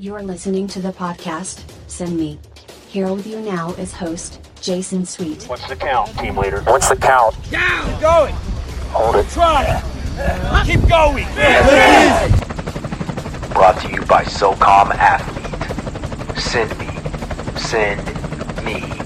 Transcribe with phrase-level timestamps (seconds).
[0.00, 2.38] You're listening to the podcast, Send Me.
[2.86, 5.42] Here with you now is host, Jason Sweet.
[5.48, 6.60] What's the count, team leader?
[6.60, 7.34] What's the count?
[7.50, 7.90] Down!
[7.90, 8.34] Keep going!
[8.92, 9.28] Hold it.
[9.30, 9.82] Try!
[10.64, 11.24] Keep going!
[13.52, 16.38] Brought to you by SOCOM Athlete.
[16.38, 16.86] Send me.
[17.58, 18.06] Send
[18.64, 18.98] me.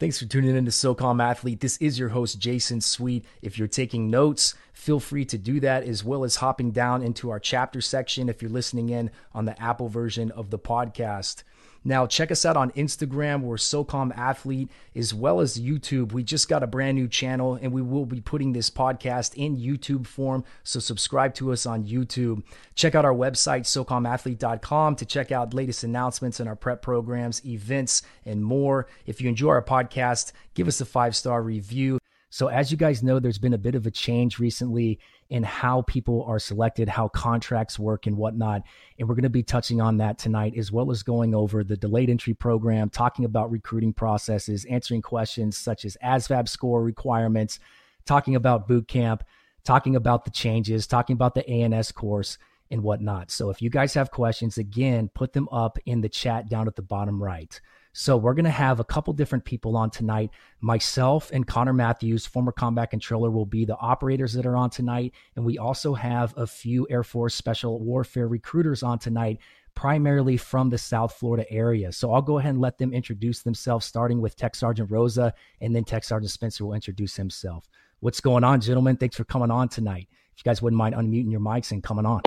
[0.00, 1.60] Thanks for tuning in to SOCOM Athlete.
[1.60, 3.26] This is your host, Jason Sweet.
[3.42, 4.54] If you're taking notes,
[4.84, 8.42] feel free to do that as well as hopping down into our chapter section if
[8.42, 11.42] you're listening in on the Apple version of the podcast.
[11.86, 13.40] Now, check us out on Instagram.
[13.40, 16.12] We're SOCOM Athlete, as well as YouTube.
[16.12, 19.56] We just got a brand new channel, and we will be putting this podcast in
[19.56, 20.44] YouTube form.
[20.64, 22.42] So, subscribe to us on YouTube.
[22.74, 28.02] Check out our website, SOCOMathlete.com, to check out latest announcements in our prep programs, events,
[28.24, 28.86] and more.
[29.06, 31.98] If you enjoy our podcast, give us a five star review.
[32.34, 34.98] So, as you guys know, there's been a bit of a change recently
[35.30, 38.62] in how people are selected, how contracts work, and whatnot.
[38.98, 41.76] And we're going to be touching on that tonight, as well as going over the
[41.76, 47.60] delayed entry program, talking about recruiting processes, answering questions such as ASVAB score requirements,
[48.04, 49.22] talking about boot camp,
[49.62, 52.36] talking about the changes, talking about the ANS course,
[52.68, 53.30] and whatnot.
[53.30, 56.74] So, if you guys have questions, again, put them up in the chat down at
[56.74, 57.60] the bottom right.
[57.96, 60.30] So we're going to have a couple different people on tonight.
[60.60, 65.14] Myself and Connor Matthews, former combat controller, will be the operators that are on tonight.
[65.36, 69.38] And we also have a few Air Force Special Warfare recruiters on tonight,
[69.76, 71.92] primarily from the South Florida area.
[71.92, 75.74] So I'll go ahead and let them introduce themselves, starting with Tech Sergeant Rosa, and
[75.74, 77.68] then Tech Sergeant Spencer will introduce himself.
[78.00, 78.96] What's going on, gentlemen?
[78.96, 80.08] Thanks for coming on tonight.
[80.34, 82.22] If you guys wouldn't mind unmuting your mics and coming on.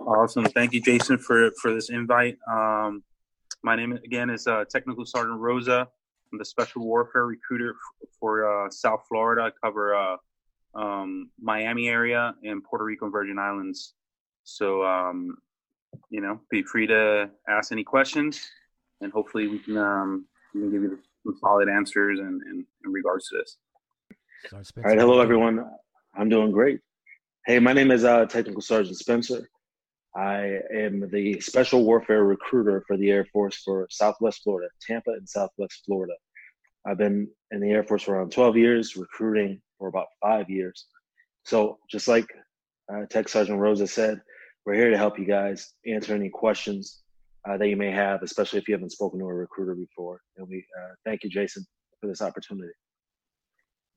[0.00, 0.44] Awesome.
[0.46, 2.36] Thank you, Jason, for for this invite.
[2.50, 3.04] Um,
[3.64, 5.88] my name again is uh, Technical Sergeant Rosa.
[6.32, 9.42] I'm the Special Warfare Recruiter f- for uh, South Florida.
[9.42, 10.16] I cover uh,
[10.74, 13.94] um, Miami area and Puerto Rico and Virgin Islands.
[14.44, 15.38] So, um,
[16.10, 18.46] you know, be free to ask any questions,
[19.00, 22.92] and hopefully we can um, we can give you some solid answers in, in, in
[22.92, 23.56] regards to this.
[24.50, 24.88] Sorry, All Spencer.
[24.88, 25.64] right, hello everyone.
[26.14, 26.80] I'm doing great.
[27.46, 29.48] Hey, my name is uh, Technical Sergeant Spencer.
[30.16, 35.28] I am the Special Warfare Recruiter for the Air Force for Southwest Florida, Tampa and
[35.28, 36.14] Southwest Florida.
[36.86, 40.86] I've been in the Air Force for around 12 years, recruiting for about five years.
[41.44, 42.26] So, just like
[42.92, 44.20] uh, Tech Sergeant Rosa said,
[44.64, 47.02] we're here to help you guys answer any questions
[47.48, 50.20] uh, that you may have, especially if you haven't spoken to a recruiter before.
[50.36, 51.66] And we uh, thank you, Jason,
[52.00, 52.72] for this opportunity.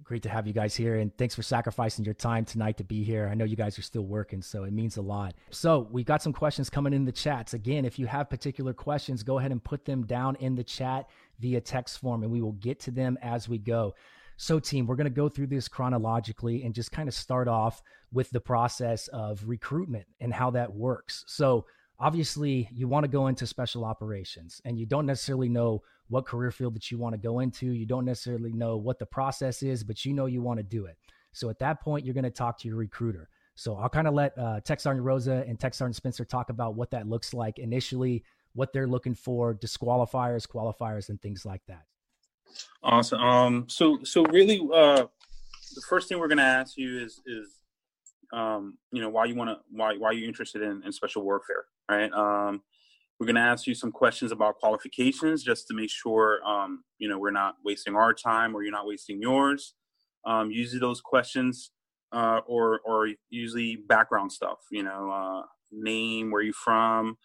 [0.03, 3.03] Great to have you guys here, and thanks for sacrificing your time tonight to be
[3.03, 3.28] here.
[3.30, 5.34] I know you guys are still working, so it means a lot.
[5.50, 7.56] So, we got some questions coming in the chats.
[7.56, 11.09] Again, if you have particular questions, go ahead and put them down in the chat
[11.40, 13.96] via text form, and we will get to them as we go.
[14.38, 17.81] So, team, we're going to go through this chronologically and just kind of start off
[18.14, 21.24] with the process of recruitment and how that works.
[21.28, 21.66] So,
[22.00, 26.51] obviously, you want to go into special operations, and you don't necessarily know what career
[26.51, 27.68] field that you want to go into.
[27.68, 30.85] You don't necessarily know what the process is, but you know you want to do
[30.85, 30.97] it.
[31.34, 33.29] So at that point, you're going to talk to your recruiter.
[33.56, 37.07] So I'll kind of let uh, Sergeant Rosa and Sergeant Spencer talk about what that
[37.07, 38.23] looks like initially,
[38.53, 41.84] what they're looking for, disqualifiers, qualifiers, and things like that.
[42.84, 43.19] Awesome.
[43.19, 45.06] Um, so so really, uh,
[45.75, 47.50] the first thing we're going to ask you is is
[48.31, 51.66] um, you know why you want to why why you're interested in, in special warfare,
[51.90, 52.12] right?
[52.13, 52.62] Um,
[53.19, 57.09] we're going to ask you some questions about qualifications just to make sure um, you
[57.09, 59.73] know we're not wasting our time or you're not wasting yours.
[60.25, 61.72] Um, usually those questions
[62.11, 67.17] uh, or or usually background stuff, you know, uh, name, where you from,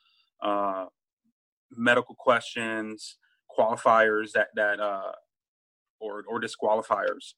[0.43, 0.87] uh,
[1.71, 3.17] medical questions,
[3.57, 5.13] qualifiers that that uh,
[6.01, 7.35] or or disqualifiers.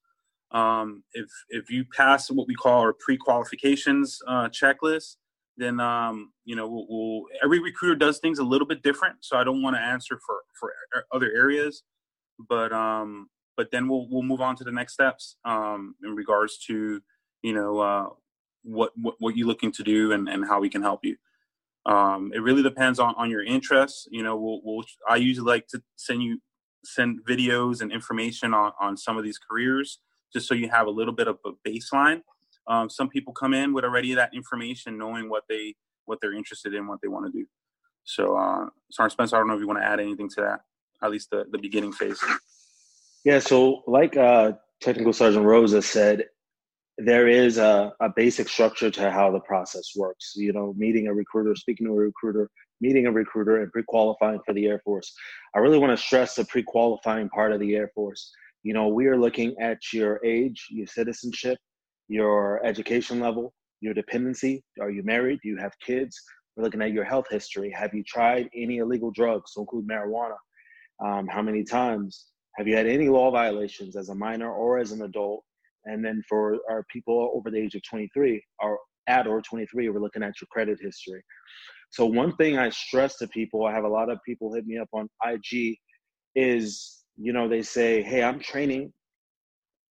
[0.50, 5.16] Um, if if you pass what we call our pre-qualifications uh, checklist,
[5.56, 9.16] then um, you know we'll, we'll, every recruiter does things a little bit different.
[9.20, 10.72] So I don't want to answer for for
[11.12, 11.82] other areas,
[12.48, 16.58] but um, but then we'll we'll move on to the next steps um, in regards
[16.66, 17.00] to
[17.42, 18.06] you know uh,
[18.62, 21.16] what, what what you're looking to do and, and how we can help you.
[21.86, 24.08] Um, it really depends on, on your interests.
[24.10, 26.40] You know, we'll, we'll I usually like to send you
[26.84, 30.00] send videos and information on, on some of these careers
[30.34, 32.20] just so you have a little bit of a baseline.
[32.66, 35.74] Um, some people come in with already that information, knowing what they
[36.06, 37.46] what they're interested in, what they want to do.
[38.04, 40.60] So, uh, Sergeant Spencer, I don't know if you want to add anything to that,
[41.02, 42.22] at least the, the beginning phase.
[43.24, 46.26] Yeah, so like uh, Technical Sergeant Rosa said,
[46.98, 50.34] there is a, a basic structure to how the process works.
[50.36, 52.50] You know, meeting a recruiter, speaking to a recruiter,
[52.80, 55.12] meeting a recruiter, and pre-qualifying for the Air Force.
[55.54, 58.30] I really want to stress the pre-qualifying part of the Air Force.
[58.62, 61.58] You know, we are looking at your age, your citizenship,
[62.08, 64.62] your education level, your dependency.
[64.80, 65.40] Are you married?
[65.42, 66.20] Do you have kids?
[66.56, 67.70] We're looking at your health history.
[67.70, 70.36] Have you tried any illegal drugs, to include marijuana?
[71.04, 72.26] Um, how many times?
[72.56, 75.42] Have you had any law violations as a minor or as an adult?
[75.86, 78.78] And then for our people over the age of 23 or
[79.08, 81.22] at or 23, we're looking at your credit history.
[81.90, 84.78] So one thing I stress to people, I have a lot of people hit me
[84.78, 85.76] up on IG,
[86.34, 88.92] is you know they say, "Hey, I'm training.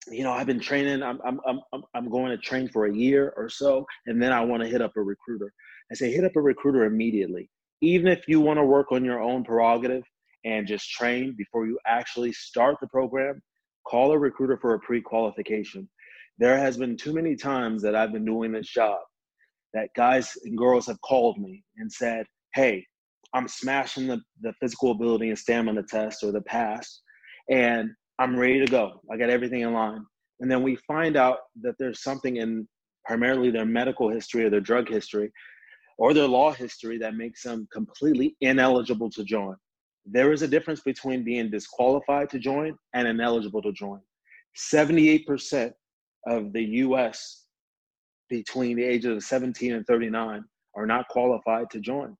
[0.09, 1.01] You know, I've been training.
[1.01, 4.41] I'm I'm I'm I'm going to train for a year or so, and then I
[4.41, 5.53] want to hit up a recruiter."
[5.91, 7.49] I say, hit up a recruiter immediately,
[7.81, 10.03] even if you want to work on your own prerogative
[10.45, 13.41] and just train before you actually start the program,
[13.87, 15.89] call a recruiter for a pre qualification.
[16.39, 18.99] There has been too many times that I've been doing this job
[19.73, 22.85] that guys and girls have called me and said, Hey,
[23.33, 27.01] I'm smashing the, the physical ability and stamina test or the pass,
[27.49, 29.01] and I'm ready to go.
[29.11, 30.05] I got everything in line.
[30.39, 32.67] And then we find out that there's something in
[33.05, 35.31] primarily their medical history or their drug history
[35.97, 39.55] or their law history that makes them completely ineligible to join.
[40.05, 43.99] There is a difference between being disqualified to join and ineligible to join.
[44.57, 45.71] 78%
[46.27, 47.45] of the US
[48.29, 50.43] between the ages of 17 and 39
[50.75, 52.15] are not qualified to join.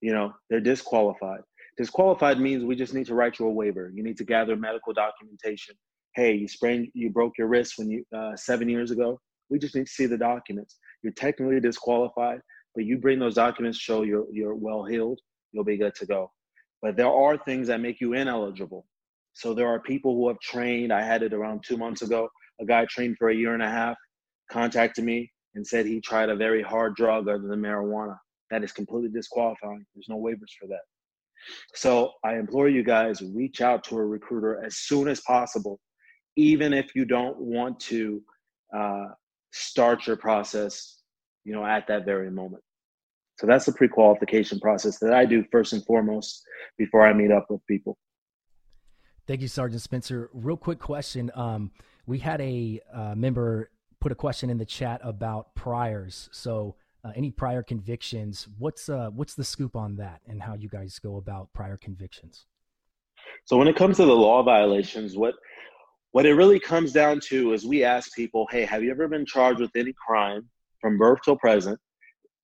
[0.00, 1.40] You know, they're disqualified.
[1.76, 3.92] Disqualified means we just need to write you a waiver.
[3.94, 5.74] You need to gather medical documentation.
[6.14, 9.20] Hey, you sprained, you broke your wrist when you uh, seven years ago.
[9.50, 10.78] We just need to see the documents.
[11.02, 12.40] You're technically disqualified,
[12.74, 15.20] but you bring those documents, show you're you're well healed,
[15.52, 16.32] you'll be good to go.
[16.80, 18.86] But there are things that make you ineligible.
[19.34, 20.92] So there are people who have trained.
[20.92, 22.28] I had it around two months ago.
[22.58, 23.96] A guy trained for a year and a half,
[24.50, 28.16] contacted me and said he tried a very hard drug other than marijuana.
[28.50, 29.84] That is completely disqualifying.
[29.94, 30.80] There's no waivers for that.
[31.74, 35.80] So I implore you guys reach out to a recruiter as soon as possible,
[36.36, 38.22] even if you don't want to
[38.76, 39.06] uh,
[39.52, 41.02] start your process,
[41.44, 42.62] you know, at that very moment.
[43.38, 46.42] So that's the pre-qualification process that I do first and foremost
[46.78, 47.98] before I meet up with people.
[49.26, 50.30] Thank you, Sergeant Spencer.
[50.32, 51.30] Real quick question.
[51.34, 51.72] Um,
[52.06, 56.28] we had a uh, member put a question in the chat about priors.
[56.32, 58.48] So, uh, any prior convictions?
[58.58, 62.46] What's uh, what's the scoop on that, and how you guys go about prior convictions?
[63.44, 65.34] So, when it comes to the law violations, what
[66.12, 69.26] what it really comes down to is we ask people, "Hey, have you ever been
[69.26, 70.48] charged with any crime
[70.80, 71.78] from birth till present?"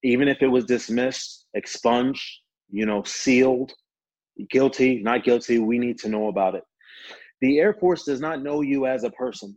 [0.03, 3.73] even if it was dismissed, expunged, you know, sealed,
[4.51, 6.65] guilty, not guilty, we need to know about it.
[7.41, 9.57] The Air Force does not know you as a person.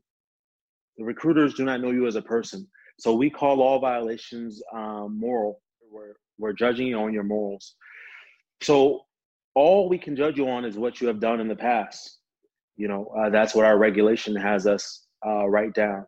[0.98, 2.68] The recruiters do not know you as a person.
[2.98, 5.62] So we call all violations um, moral.
[5.92, 7.76] We're, we're judging you on your morals.
[8.62, 9.02] So
[9.54, 12.20] all we can judge you on is what you have done in the past.
[12.78, 16.06] You know, uh, that's what our regulation has us uh, write down.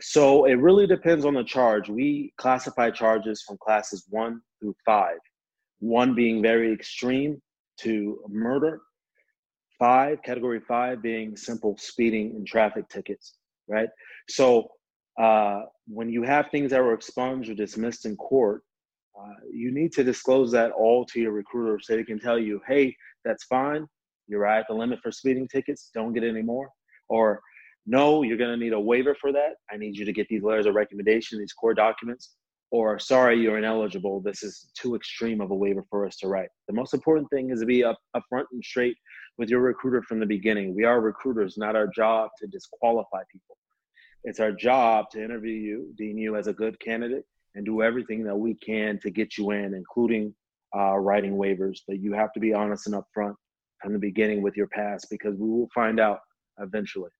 [0.00, 1.88] So it really depends on the charge.
[1.88, 5.18] We classify charges from classes one through five,
[5.80, 7.40] one being very extreme
[7.80, 8.80] to murder,
[9.78, 13.34] five, category five being simple speeding and traffic tickets,
[13.68, 13.88] right?
[14.28, 14.68] So
[15.18, 18.62] uh, when you have things that were expunged or dismissed in court,
[19.20, 22.60] uh, you need to disclose that all to your recruiter so they can tell you,
[22.68, 22.94] hey,
[23.24, 23.86] that's fine.
[24.28, 25.90] You're right at the limit for speeding tickets.
[25.92, 26.68] Don't get any more.
[27.08, 27.40] Or
[27.86, 29.54] no, you're going to need a waiver for that.
[29.72, 32.34] I need you to get these letters of recommendation, these core documents,
[32.70, 34.20] or sorry, you're ineligible.
[34.20, 36.50] This is too extreme of a waiver for us to write.
[36.68, 38.96] The most important thing is to be up upfront and straight
[39.38, 40.76] with your recruiter from the beginning.
[40.76, 43.57] We are recruiters, not our job to disqualify people.
[44.24, 48.24] It's our job to interview you, deem you as a good candidate, and do everything
[48.24, 50.34] that we can to get you in, including
[50.76, 51.78] uh, writing waivers.
[51.86, 53.34] But you have to be honest and upfront
[53.80, 56.20] from the beginning with your past because we will find out
[56.60, 57.10] eventually.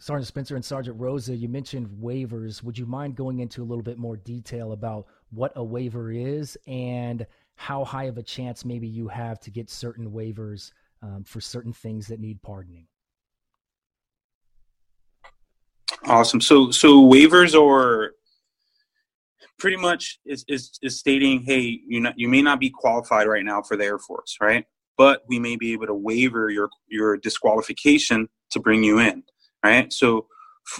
[0.00, 2.62] Sergeant Spencer and Sergeant Rosa, you mentioned waivers.
[2.62, 6.58] Would you mind going into a little bit more detail about what a waiver is
[6.66, 7.26] and
[7.56, 10.72] how high of a chance maybe you have to get certain waivers
[11.02, 12.86] um, for certain things that need pardoning?
[16.06, 16.40] Awesome.
[16.40, 18.14] So, so waivers are
[19.58, 23.44] pretty much is, is, is stating, hey, you not, you may not be qualified right
[23.44, 24.64] now for the Air Force, right?
[24.96, 29.24] But we may be able to waiver your your disqualification to bring you in
[29.64, 29.92] right?
[29.92, 30.26] So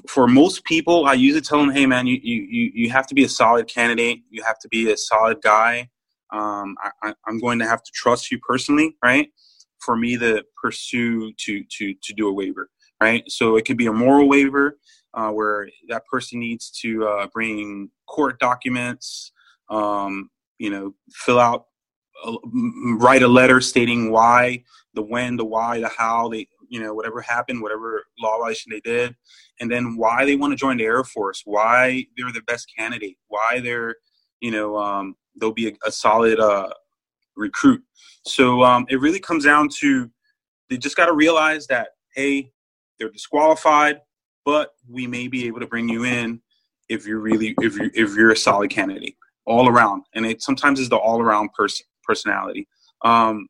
[0.06, 3.24] for most people, I usually tell them, hey, man, you, you, you have to be
[3.24, 4.20] a solid candidate.
[4.30, 5.88] You have to be a solid guy.
[6.32, 9.28] Um, I, I'm going to have to trust you personally, right?
[9.80, 12.70] For me to pursue to, to, to do a waiver,
[13.02, 13.24] right?
[13.28, 14.78] So it could be a moral waiver
[15.14, 19.32] uh, where that person needs to uh, bring court documents,
[19.70, 21.66] um, you know, fill out,
[22.24, 22.36] uh,
[22.98, 24.62] write a letter stating why,
[24.94, 28.80] the when, the why, the how they you know, whatever happened, whatever law violation they
[28.80, 29.14] did,
[29.60, 33.16] and then why they want to join the Air Force, why they're the best candidate,
[33.28, 33.94] why they're,
[34.40, 36.70] you know, um, they'll be a, a solid uh,
[37.36, 37.82] recruit.
[38.26, 40.10] So um, it really comes down to
[40.68, 42.50] they just got to realize that hey,
[42.98, 44.00] they're disqualified,
[44.44, 46.40] but we may be able to bring you in
[46.88, 50.80] if you're really if you if you're a solid candidate all around, and it sometimes
[50.80, 52.68] is the all around person personality.
[53.04, 53.48] Um,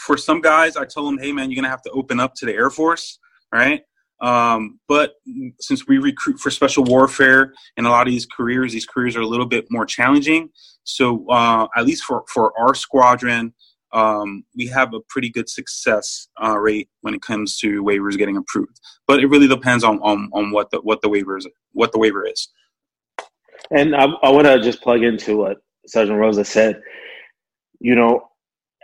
[0.00, 2.46] for some guys, I tell them, hey man, you're gonna have to open up to
[2.46, 3.18] the Air Force,
[3.52, 3.82] right?
[4.20, 5.14] Um, but
[5.60, 9.22] since we recruit for special warfare and a lot of these careers, these careers are
[9.22, 10.50] a little bit more challenging.
[10.84, 13.54] So uh, at least for, for our squadron,
[13.92, 18.36] um, we have a pretty good success uh, rate when it comes to waivers getting
[18.36, 18.80] approved.
[19.06, 21.98] But it really depends on, on, on what the what the waiver is what the
[21.98, 22.48] waiver is.
[23.70, 26.80] And I, I want to just plug into what Sergeant Rosa said.
[27.80, 28.28] You know,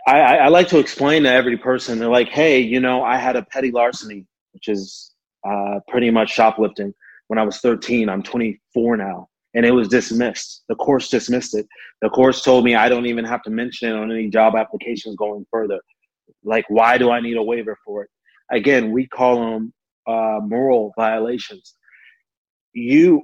[0.07, 1.99] I, I like to explain to every person.
[1.99, 5.13] They're like, "Hey, you know, I had a petty larceny, which is
[5.47, 6.93] uh, pretty much shoplifting
[7.27, 8.09] when I was 13.
[8.09, 10.63] I'm 24 now, and it was dismissed.
[10.69, 11.65] The course dismissed it.
[12.03, 15.15] The course told me I don't even have to mention it on any job applications
[15.15, 15.79] going further.
[16.43, 18.09] Like, why do I need a waiver for it?
[18.51, 19.73] Again, we call them
[20.05, 21.73] uh, moral violations.
[22.73, 23.23] You,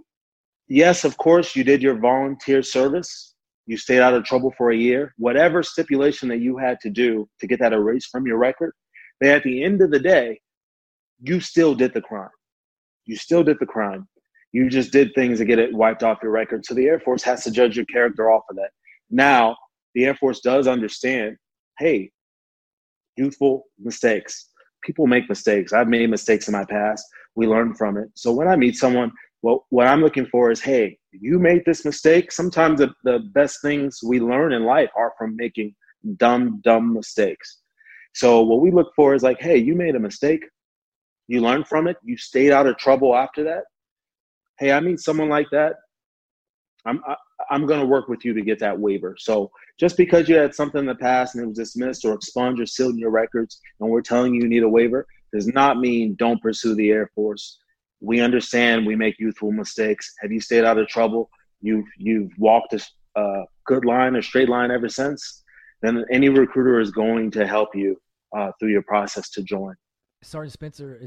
[0.68, 3.36] yes, of course, you did your volunteer service.
[3.68, 5.14] You stayed out of trouble for a year.
[5.20, 8.74] Whatever stipulation that you had to do to get that erased from your record,
[9.22, 10.42] they at the end of the day
[11.22, 12.36] you still did the crime.
[13.06, 14.08] You still did the crime.
[14.54, 16.66] You just did things to get it wiped off your record.
[16.66, 18.70] So the Air Force has to judge your character off of that.
[19.10, 19.58] Now,
[19.96, 21.38] the Air Force does understand
[21.80, 22.12] hey,
[23.18, 24.50] youthful mistakes.
[24.84, 25.74] People make mistakes.
[25.74, 27.04] I've made mistakes in my past.
[27.36, 28.10] We learn from it.
[28.14, 31.84] So when I meet someone, well, what I'm looking for is hey, you made this
[31.84, 32.32] mistake.
[32.32, 35.74] Sometimes the, the best things we learn in life are from making
[36.18, 37.60] dumb, dumb mistakes.
[38.14, 40.44] So what we look for is like, hey, you made a mistake
[41.28, 43.64] you learned from it, you stayed out of trouble after that.
[44.60, 45.76] Hey, I mean someone like that.
[46.86, 47.18] I'm I, am
[47.50, 49.16] i am going to work with you to get that waiver.
[49.18, 52.62] So just because you had something in the past and it was dismissed or expunged
[52.62, 55.80] or sealed in your records, and we're telling you you need a waiver, does not
[55.80, 57.58] mean don't pursue the Air Force.
[58.02, 60.14] We understand we make youthful mistakes.
[60.22, 61.30] Have you stayed out of trouble?
[61.62, 62.82] You've you've walked a,
[63.20, 65.44] a good line, a straight line ever since.
[65.82, 68.00] Then any recruiter is going to help you
[68.38, 69.76] uh, through your process to join.
[70.24, 71.00] Sergeant Spencer,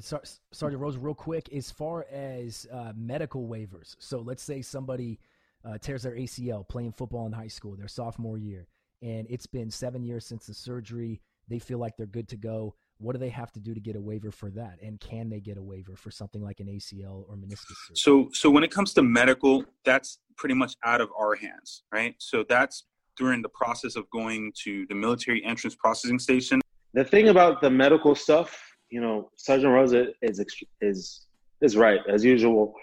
[0.52, 3.96] Sergeant Rose, real quick, as far as uh, medical waivers.
[3.99, 5.18] So let's say somebody
[5.64, 8.68] uh, tears their ACL playing football in high school, their sophomore year,
[9.02, 11.20] and it's been seven years since the surgery.
[11.49, 12.75] They feel like they're good to go.
[12.99, 14.78] What do they have to do to get a waiver for that?
[14.82, 17.96] And can they get a waiver for something like an ACL or meniscus surgery?
[17.96, 22.14] So, so when it comes to medical, that's pretty much out of our hands, right?
[22.18, 22.85] So that's
[23.16, 26.61] during the process of going to the military entrance processing station.
[26.94, 30.44] The thing about the medical stuff you know, Sergeant Rosa is
[30.80, 31.26] is
[31.60, 32.74] is right as usual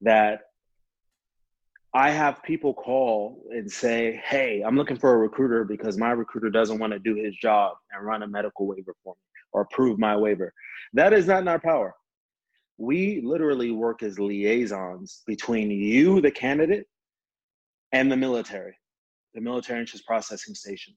[0.00, 0.40] that
[1.94, 6.50] I have people call and say, "Hey, I'm looking for a recruiter because my recruiter
[6.50, 9.20] doesn't want to do his job and run a medical waiver for me
[9.52, 10.52] or approve my waiver."
[10.94, 11.94] That is not in our power.
[12.78, 16.86] We literally work as liaisons between you, the candidate,
[17.92, 18.76] and the military,
[19.34, 20.94] the military entrance processing station.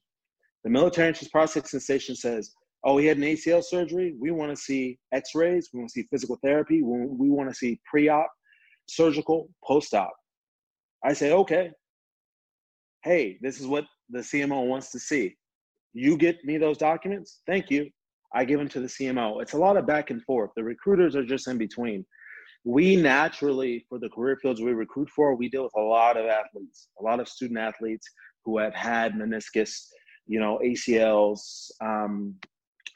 [0.64, 2.54] The military entrance processing station says,
[2.86, 4.14] oh, he had an ACL surgery.
[4.18, 5.68] We want to see x rays.
[5.72, 6.82] We want to see physical therapy.
[6.82, 8.30] We want to see pre op,
[8.86, 10.14] surgical, post op.
[11.04, 11.70] I say, okay.
[13.02, 15.36] Hey, this is what the CMO wants to see.
[15.92, 17.42] You get me those documents?
[17.46, 17.90] Thank you.
[18.32, 19.42] I give them to the CMO.
[19.42, 20.50] It's a lot of back and forth.
[20.56, 22.04] The recruiters are just in between.
[22.64, 26.26] We naturally, for the career fields we recruit for, we deal with a lot of
[26.26, 28.08] athletes, a lot of student athletes
[28.44, 29.86] who have had meniscus,
[30.26, 32.34] you know, ACLs, um,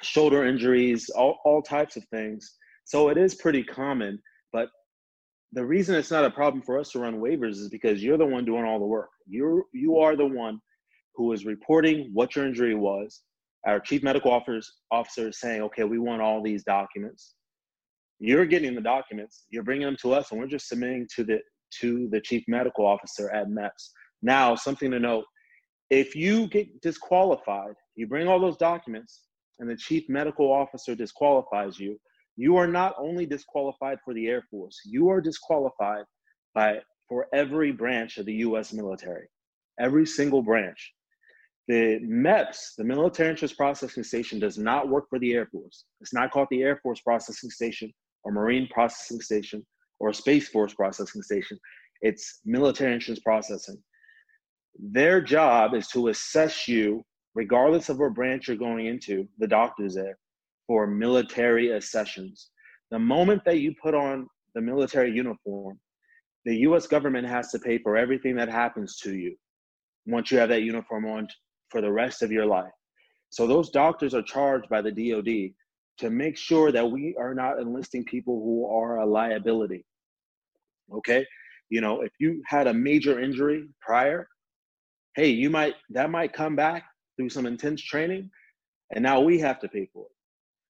[0.02, 2.56] shoulder injuries, all, all types of things.
[2.84, 4.18] So it is pretty common.
[4.52, 4.68] But
[5.52, 8.26] the reason it's not a problem for us to run waivers is because you're the
[8.26, 9.10] one doing all the work.
[9.26, 10.60] You're you are the one
[11.14, 13.22] who is reporting what your injury was.
[13.66, 17.34] Our chief medical officer officer is saying, okay, we want all these documents.
[18.18, 21.38] You're getting the documents, you're bringing them to us, and we're just submitting to the
[21.80, 23.90] to the chief medical officer at MEPS.
[24.22, 25.24] Now, something to note:
[25.90, 29.22] if you get disqualified, you bring all those documents,
[29.60, 32.00] and the chief medical officer disqualifies you,
[32.36, 36.04] you are not only disqualified for the Air Force, you are disqualified
[36.54, 39.28] by for every branch of the US military.
[39.78, 40.92] Every single branch.
[41.68, 45.84] The MEPS, the Military Entrance Processing Station, does not work for the Air Force.
[46.00, 47.92] It's not called the Air Force Processing Station
[48.24, 49.66] or Marine Processing Station
[49.98, 51.58] or Space Force Processing Station.
[52.00, 53.76] It's military entrance processing.
[54.78, 59.94] Their job is to assess you regardless of what branch you're going into, the doctor's
[59.94, 60.18] there,
[60.66, 62.50] for military accessions.
[62.90, 65.78] The moment that you put on the military uniform,
[66.44, 69.36] the US government has to pay for everything that happens to you
[70.06, 71.28] once you have that uniform on
[71.68, 72.72] for the rest of your life.
[73.28, 75.54] So those doctors are charged by the DoD
[75.98, 79.84] to make sure that we are not enlisting people who are a liability.
[80.92, 81.24] Okay?
[81.68, 84.26] You know, if you had a major injury prior,
[85.14, 86.84] hey, you might that might come back
[87.20, 88.30] through some intense training
[88.94, 90.12] and now we have to pay for it.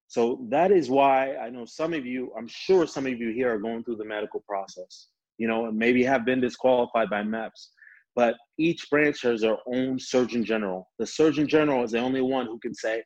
[0.08, 3.54] So that is why I know some of you, I'm sure some of you here
[3.54, 5.08] are going through the medical process.
[5.38, 7.68] You know, and maybe have been disqualified by MEPS,
[8.14, 10.90] but each branch has their own surgeon general.
[10.98, 13.02] The surgeon general is the only one who can say,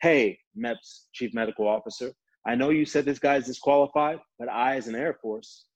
[0.00, 2.12] hey, MEPS chief medical officer,
[2.46, 5.66] I know you said this guy is disqualified, but I, as an Air Force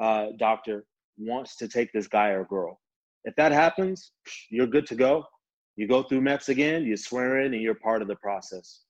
[0.00, 0.86] uh, doctor,
[1.18, 2.80] wants to take this guy or girl.
[3.24, 4.10] If that happens,
[4.50, 5.24] you're good to go.
[5.78, 8.80] You go through MEPS again, you swear in, and you're part of the process.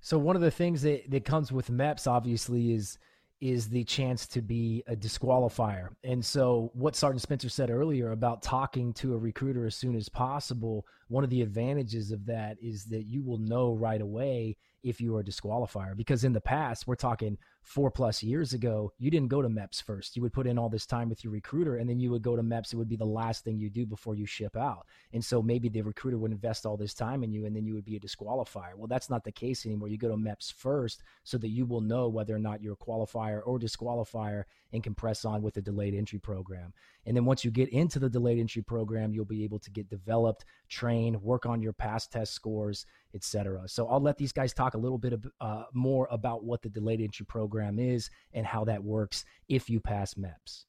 [0.00, 2.96] So one of the things that, that comes with MEPS obviously is
[3.40, 5.88] is the chance to be a disqualifier.
[6.04, 10.08] And so, what Sergeant Spencer said earlier about talking to a recruiter as soon as
[10.08, 15.00] possible, one of the advantages of that is that you will know right away if
[15.00, 15.96] you are a disqualifier.
[15.96, 19.82] Because in the past, we're talking four plus years ago, you didn't go to MEPS
[19.82, 20.14] first.
[20.14, 22.36] You would put in all this time with your recruiter and then you would go
[22.36, 22.72] to MEPS.
[22.72, 24.86] It would be the last thing you do before you ship out.
[25.12, 27.74] And so maybe the recruiter would invest all this time in you and then you
[27.74, 28.76] would be a disqualifier.
[28.76, 29.88] Well, that's not the case anymore.
[29.88, 32.76] You go to MEPS first so that you will know whether or not you're a
[32.76, 36.72] qualifier or disqualifier and can press on with the delayed entry program.
[37.04, 39.90] And then once you get into the delayed entry program, you'll be able to get
[39.90, 43.62] developed, train, work on your PAST test scores, etc.
[43.66, 46.68] So I'll let these guys talk a little bit of, uh, more about what the
[46.68, 50.64] delayed entry program is and how that works if you pass MEPS.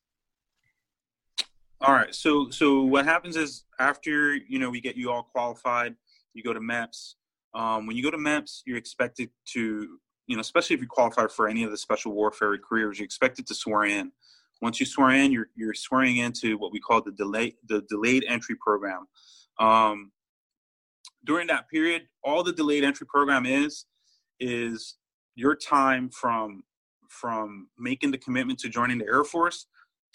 [1.81, 2.13] All right.
[2.13, 5.95] So so what happens is after you know we get you all qualified,
[6.33, 7.15] you go to MEPS.
[7.53, 11.27] Um, when you go to MEPS, you're expected to you know especially if you qualify
[11.27, 14.11] for any of the special warfare careers, you're expected to swear in.
[14.61, 18.25] Once you swear in, you're you're swearing into what we call the delay the delayed
[18.27, 19.05] entry program.
[19.59, 20.11] Um,
[21.25, 23.85] during that period, all the delayed entry program is
[24.39, 24.95] is
[25.35, 26.63] your time from
[27.19, 29.67] from making the commitment to joining the Air Force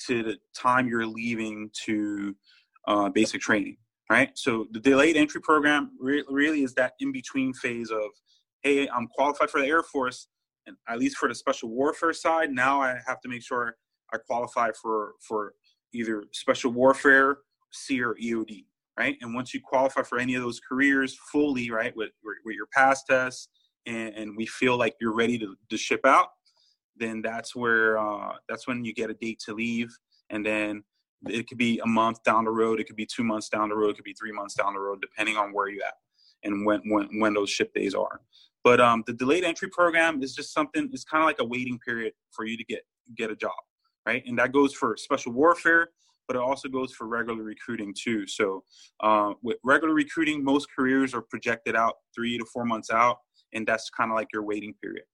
[0.06, 2.34] to the time you're leaving to
[2.88, 3.76] uh, basic training.
[4.10, 4.30] Right.
[4.34, 8.10] So the delayed entry program re- really is that in between phase of,
[8.62, 10.28] hey, I'm qualified for the Air Force,
[10.66, 13.76] and at least for the special warfare side, now I have to make sure
[14.12, 15.54] I qualify for for
[15.94, 17.38] either special warfare,
[17.72, 18.66] C or EOD,
[18.98, 19.16] right?
[19.22, 23.06] And once you qualify for any of those careers fully, right, with with your PAST
[23.08, 23.48] tests,
[23.86, 26.28] and, and we feel like you're ready to, to ship out,
[26.96, 29.96] then that's where uh, that's when you get a date to leave,
[30.30, 30.82] and then
[31.28, 33.76] it could be a month down the road, it could be two months down the
[33.76, 35.94] road, it could be three months down the road, depending on where you at
[36.44, 38.20] and when when when those ship days are.
[38.64, 40.88] But um, the delayed entry program is just something.
[40.92, 42.82] It's kind of like a waiting period for you to get
[43.16, 43.52] get a job
[44.06, 44.22] right?
[44.26, 45.90] And that goes for special warfare,
[46.26, 48.26] but it also goes for regular recruiting too.
[48.26, 48.64] So
[49.00, 53.18] uh, with regular recruiting, most careers are projected out three to four months out,
[53.52, 55.04] and that's kind of like your waiting period.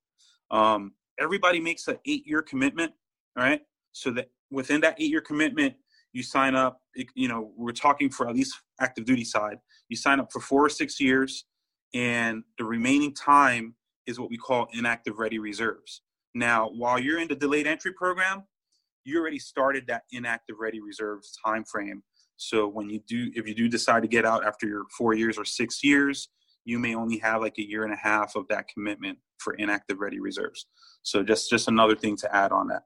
[0.50, 2.92] Um, everybody makes an eight-year commitment,
[3.36, 3.60] right?
[3.92, 5.74] So that within that eight-year commitment,
[6.12, 6.80] you sign up.
[7.14, 9.58] You know, we're talking for at least active duty side.
[9.88, 11.44] You sign up for four or six years,
[11.94, 13.74] and the remaining time
[14.06, 16.02] is what we call inactive ready reserves.
[16.34, 18.44] Now, while you're in the delayed entry program,
[19.04, 22.02] you already started that inactive ready reserves time frame.
[22.36, 25.36] So when you do, if you do decide to get out after your four years
[25.38, 26.28] or six years,
[26.68, 30.00] you may only have like a year and a half of that commitment for inactive
[30.00, 30.66] ready reserves.
[31.02, 32.82] So just just another thing to add on that.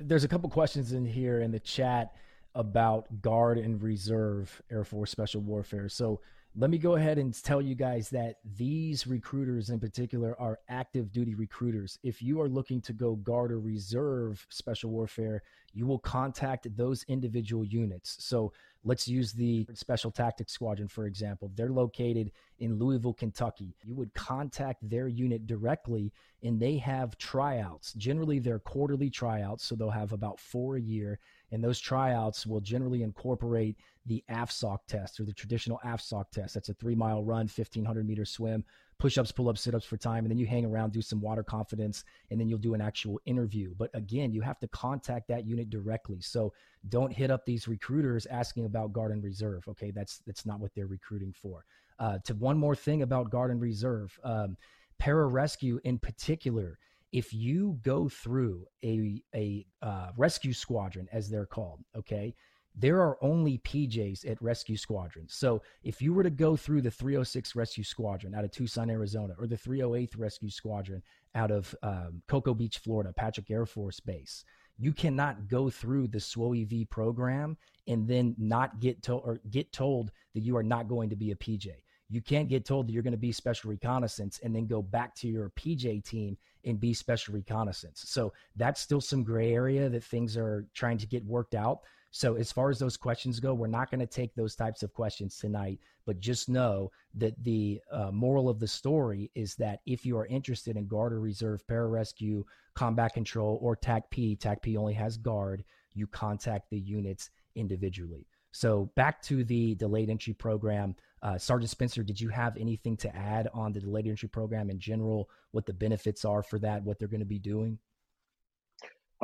[0.00, 2.14] There's a couple questions in here in the chat
[2.56, 5.88] about guard and reserve Air Force Special Warfare.
[5.88, 6.20] So
[6.54, 11.10] let me go ahead and tell you guys that these recruiters in particular are active
[11.10, 11.98] duty recruiters.
[12.02, 17.04] If you are looking to go guard or reserve special warfare, you will contact those
[17.08, 18.16] individual units.
[18.20, 18.52] So
[18.84, 21.50] let's use the Special Tactics Squadron, for example.
[21.54, 23.74] They're located in Louisville, Kentucky.
[23.82, 26.12] You would contact their unit directly,
[26.42, 27.94] and they have tryouts.
[27.94, 31.18] Generally, they're quarterly tryouts, so they'll have about four a year.
[31.50, 36.54] And those tryouts will generally incorporate the AFSOC test or the traditional AFSOC test.
[36.54, 38.64] That's a three mile run, 1500 meter swim,
[38.98, 40.24] push ups, pull ups, sit ups for time.
[40.24, 43.20] And then you hang around, do some water confidence, and then you'll do an actual
[43.26, 43.74] interview.
[43.76, 46.20] But again, you have to contact that unit directly.
[46.20, 46.52] So
[46.88, 49.66] don't hit up these recruiters asking about guard and reserve.
[49.68, 49.90] Okay.
[49.90, 51.64] That's, that's not what they're recruiting for.
[51.98, 54.56] Uh, to one more thing about guard and reserve, um,
[55.00, 56.78] pararescue in particular,
[57.12, 62.34] if you go through a, a uh, rescue squadron, as they're called, okay,
[62.74, 65.34] there are only PJs at rescue squadrons.
[65.34, 69.34] So if you were to go through the 306 Rescue Squadron out of Tucson, Arizona,
[69.38, 71.02] or the 308th Rescue Squadron
[71.34, 74.44] out of um, Cocoa Beach, Florida, Patrick Air Force Base,
[74.78, 77.56] you cannot go through the SWOEV program
[77.86, 81.30] and then not get told or get told that you are not going to be
[81.30, 81.68] a PJ.
[82.08, 85.14] You can't get told that you're going to be special reconnaissance and then go back
[85.16, 88.04] to your PJ team and be special reconnaissance.
[88.06, 91.80] So that's still some gray area that things are trying to get worked out.
[92.14, 94.92] So, as far as those questions go, we're not going to take those types of
[94.92, 100.04] questions tonight, but just know that the uh, moral of the story is that if
[100.04, 102.44] you are interested in Guard or Reserve, Pararescue,
[102.74, 108.26] Combat Control, or TACP, TACP only has Guard, you contact the units individually.
[108.52, 110.94] So, back to the delayed entry program.
[111.22, 114.78] Uh, Sergeant Spencer, did you have anything to add on the delayed entry program in
[114.78, 115.30] general?
[115.52, 116.82] What the benefits are for that?
[116.82, 117.78] What they're going to be doing?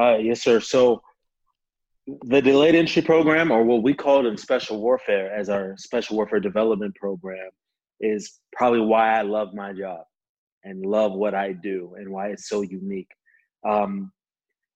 [0.01, 0.61] Uh, yes, sir.
[0.61, 1.03] So
[2.23, 6.17] the delayed entry program, or what we call it in special warfare as our special
[6.17, 7.51] warfare development program,
[8.01, 10.01] is probably why I love my job
[10.65, 13.11] and love what I do and why it's so unique.
[13.69, 14.11] Um,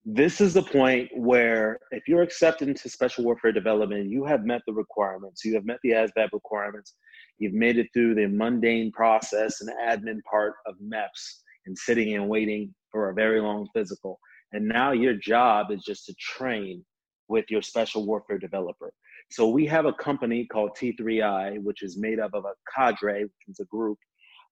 [0.04, 4.62] this is the point where if you're accepted into special warfare development, you have met
[4.66, 6.94] the requirements, you have met the ASVAB requirements,
[7.38, 12.28] you've made it through the mundane process and admin part of MEPS and sitting and
[12.28, 14.18] waiting for a very long physical.
[14.52, 16.84] And now your job is just to train
[17.28, 18.92] with your special warfare developer.
[19.30, 23.48] So we have a company called T3I, which is made up of a cadre, which
[23.48, 23.98] is a group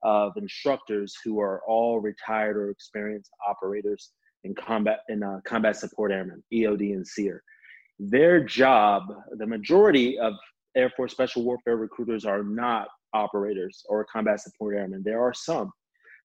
[0.02, 4.12] of instructors who are all retired or experienced operators
[4.44, 7.42] in combat in uh, combat support airmen, EOD and SERE.
[7.98, 10.32] Their job, the majority of
[10.74, 15.02] Air Force Special Warfare recruiters are not operators or combat support airmen.
[15.04, 15.70] There are some,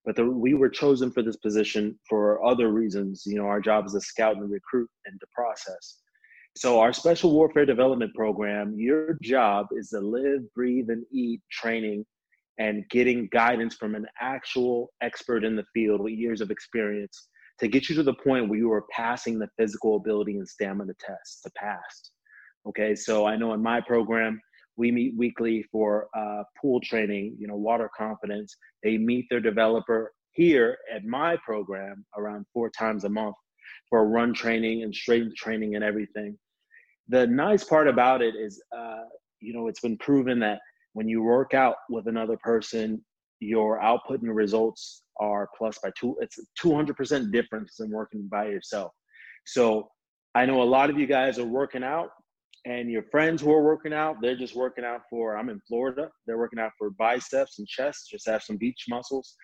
[0.06, 3.24] but the, we were chosen for this position for other reasons.
[3.26, 5.98] You know, our job is to scout and recruit and to process.
[6.58, 12.06] So, our special warfare development program, your job is to live, breathe, and eat training
[12.58, 17.28] and getting guidance from an actual expert in the field with years of experience
[17.60, 20.94] to get you to the point where you are passing the physical ability and stamina
[20.98, 22.12] tests to pass.
[22.66, 24.40] Okay, so I know in my program,
[24.78, 28.56] we meet weekly for uh, pool training, you know, water confidence.
[28.82, 33.36] They meet their developer here at my program around four times a month
[33.90, 36.38] for run training and strength training and everything
[37.08, 39.04] the nice part about it is, uh,
[39.40, 40.60] you know, it's been proven that
[40.94, 43.04] when you work out with another person,
[43.40, 46.16] your output and results are plus by two.
[46.22, 48.92] It's 200% difference than working by yourself.
[49.46, 49.90] So
[50.34, 52.10] I know a lot of you guys are working out
[52.66, 56.10] and your friends who are working out, they're just working out for, I'm in Florida,
[56.26, 59.36] they're working out for biceps and chest, just have some beach muscles.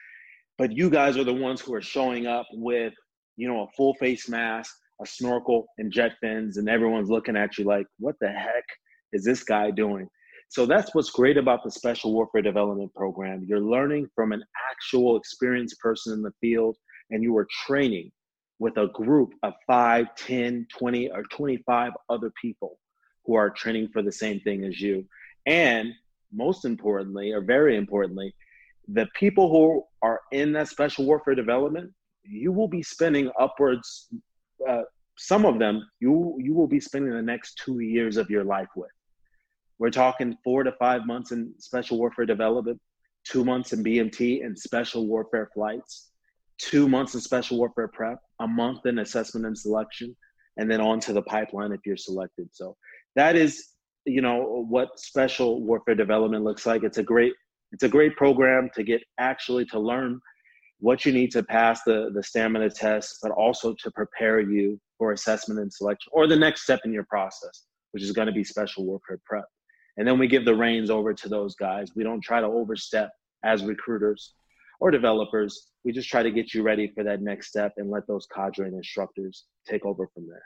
[0.57, 2.93] But you guys are the ones who are showing up with,
[3.37, 7.57] you know, a full face mask, a snorkel and jet fins, and everyone's looking at
[7.57, 8.63] you like, what the heck
[9.13, 10.07] is this guy doing?
[10.49, 13.45] So that's what's great about the Special Warfare Development Program.
[13.47, 16.75] You're learning from an actual experienced person in the field,
[17.09, 18.11] and you are training
[18.59, 22.77] with a group of 5, 10, 20, or 25 other people
[23.25, 25.05] who are training for the same thing as you.
[25.45, 25.93] And
[26.33, 28.35] most importantly, or very importantly,
[28.87, 31.91] the people who are in that special warfare development,
[32.23, 34.09] you will be spending upwards
[34.67, 34.83] uh,
[35.17, 38.69] some of them you you will be spending the next two years of your life
[38.75, 38.91] with.
[39.79, 42.79] We're talking four to five months in special warfare development,
[43.27, 46.11] two months in BMT and special warfare flights,
[46.59, 50.15] two months in special warfare prep, a month in assessment and selection,
[50.57, 52.47] and then on to the pipeline if you're selected.
[52.51, 52.75] So
[53.15, 53.69] that is,
[54.05, 56.83] you know, what special warfare development looks like.
[56.83, 57.33] It's a great,
[57.71, 60.19] it's a great program to get actually to learn
[60.81, 65.11] what you need to pass the, the stamina test, but also to prepare you for
[65.11, 68.43] assessment and selection or the next step in your process, which is going to be
[68.43, 69.45] special warfare prep.
[69.97, 71.89] And then we give the reins over to those guys.
[71.95, 73.11] We don't try to overstep
[73.43, 74.33] as recruiters
[74.79, 75.67] or developers.
[75.83, 78.65] We just try to get you ready for that next step and let those cadre
[78.65, 80.43] and instructors take over from there.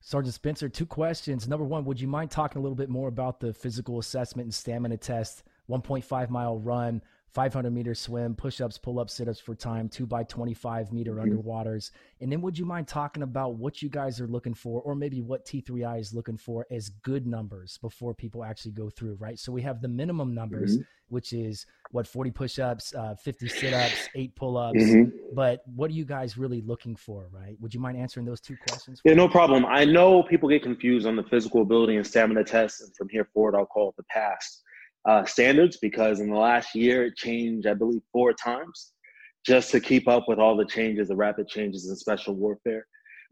[0.00, 1.46] Sergeant Spencer, two questions.
[1.46, 4.54] Number one, would you mind talking a little bit more about the physical assessment and
[4.54, 9.54] stamina test, 1.5 mile run, 500 meter swim, push ups, pull ups, sit ups for
[9.54, 11.30] time, two by 25 meter mm-hmm.
[11.30, 11.92] underwaters.
[12.20, 15.20] And then would you mind talking about what you guys are looking for, or maybe
[15.20, 19.38] what T3I is looking for as good numbers before people actually go through, right?
[19.38, 20.82] So we have the minimum numbers, mm-hmm.
[21.08, 24.78] which is what 40 push ups, uh, 50 sit ups, eight pull ups.
[24.78, 25.10] Mm-hmm.
[25.32, 27.56] But what are you guys really looking for, right?
[27.60, 29.00] Would you mind answering those two questions?
[29.04, 29.64] Yeah, no problem.
[29.66, 33.28] I know people get confused on the physical ability and stamina tests, and from here
[33.32, 34.64] forward, I'll call it the PAST
[35.08, 38.92] uh, standards because in the last year it changed, I believe, four times
[39.46, 42.86] just to keep up with all the changes, the rapid changes in special warfare.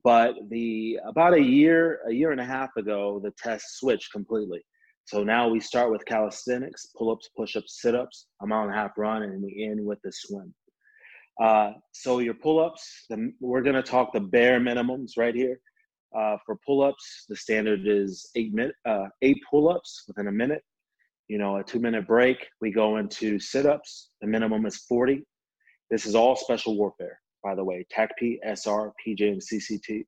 [0.05, 4.63] But the about a year, a year and a half ago, the test switched completely.
[5.05, 9.23] So now we start with calisthenics, pull-ups, push-ups, sit-ups, a mile and a half run,
[9.23, 10.55] and we end with the swim.
[11.43, 13.07] Uh, so your pull-ups,
[13.41, 15.59] we're going to talk the bare minimums right here.
[16.17, 20.63] Uh, for pull-ups, the standard is eight minute, uh, eight pull-ups within a minute.
[21.29, 22.47] You know, a two-minute break.
[22.61, 24.11] We go into sit-ups.
[24.21, 25.25] The minimum is forty.
[25.91, 27.87] This is all special warfare, by the way.
[27.95, 30.05] TACP, SR, PJ, and CCT.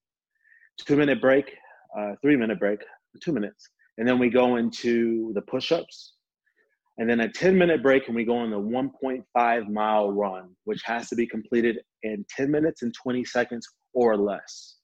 [0.86, 1.50] Two-minute break,
[1.98, 2.80] uh, three-minute break,
[3.22, 6.14] two minutes and then we go into the push-ups
[6.98, 10.82] and then a 10 minute break and we go on the 1.5 mile run which
[10.84, 14.76] has to be completed in 10 minutes and 20 seconds or less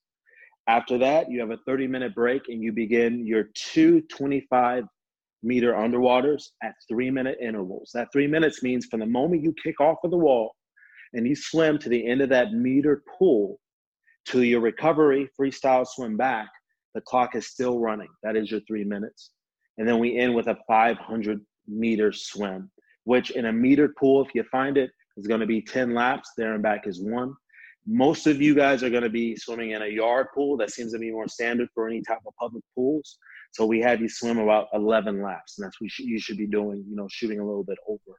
[0.69, 4.85] after that you have a 30 minute break and you begin your two 25
[5.43, 9.81] meter underwaters at three minute intervals that three minutes means from the moment you kick
[9.81, 10.55] off of the wall
[11.13, 13.59] and you swim to the end of that meter pool
[14.27, 16.49] to your recovery freestyle swim back
[16.97, 18.09] the clock is still running.
[18.23, 19.33] That is your three minutes.
[19.77, 22.71] And then we end with a 500 meter swim,
[23.05, 26.31] which in a meter pool, if you find it, is going to be 10 laps.
[26.39, 27.35] There and back is one.
[27.87, 30.57] Most of you guys are going to be swimming in a yard pool.
[30.57, 33.19] That seems to be more standard for any type of public pools.
[33.57, 36.85] So we have you swim about 11 laps, and that's what you should be doing.
[36.87, 38.19] You know, shooting a little bit over.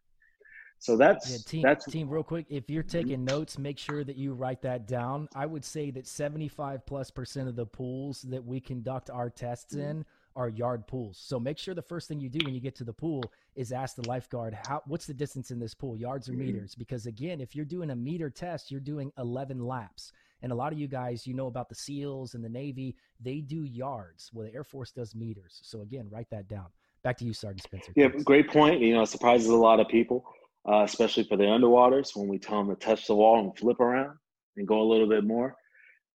[0.79, 2.09] So that's yeah, team, that's team.
[2.09, 5.29] Real quick, if you're taking notes, make sure that you write that down.
[5.35, 9.75] I would say that 75 plus percent of the pools that we conduct our tests
[9.75, 9.89] mm-hmm.
[9.89, 11.19] in are yard pools.
[11.21, 13.23] So make sure the first thing you do when you get to the pool
[13.55, 16.45] is ask the lifeguard how what's the distance in this pool, yards or mm-hmm.
[16.45, 16.73] meters?
[16.73, 20.13] Because again, if you're doing a meter test, you're doing 11 laps.
[20.41, 23.41] And a lot of you guys, you know about the SEALs and the Navy, they
[23.41, 24.29] do yards.
[24.33, 25.59] Well, the Air Force does meters.
[25.63, 26.67] So again, write that down.
[27.03, 27.93] Back to you, Sergeant Spencer.
[27.95, 28.81] Yeah, great point.
[28.81, 30.25] You know, it surprises a lot of people
[30.69, 33.79] uh, especially for the underwaters when we tell them to touch the wall and flip
[33.79, 34.17] around
[34.57, 35.55] and go a little bit more.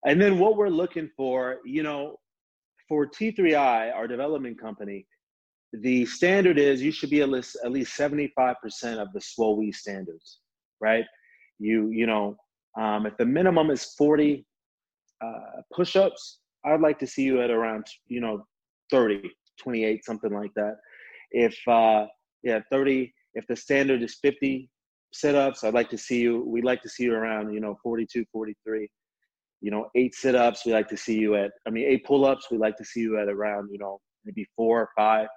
[0.06, 2.16] And then what we're looking for, you know,
[2.88, 5.06] for T3I, our development company,
[5.72, 8.56] the standard is you should be at least at least 75%
[8.98, 10.40] of the SWOE standards,
[10.82, 11.06] right?
[11.60, 12.38] You you know,
[12.78, 14.46] um, if the minimum is 40
[15.24, 18.46] uh, push-ups, I'd like to see you at around you know
[18.92, 19.30] 30,
[19.60, 20.76] 28, something like that.
[21.32, 22.06] If uh,
[22.44, 24.70] yeah, 30 if the standard is 50
[25.14, 26.44] sit-ups, I'd like to see you.
[26.46, 28.90] We'd like to see you around, you know, 42, 43.
[29.62, 30.66] You know, eight sit-ups.
[30.66, 31.52] We like to see you at.
[31.68, 32.48] I mean, eight pull-ups.
[32.50, 35.28] We like to see you at around, you know, maybe four or five.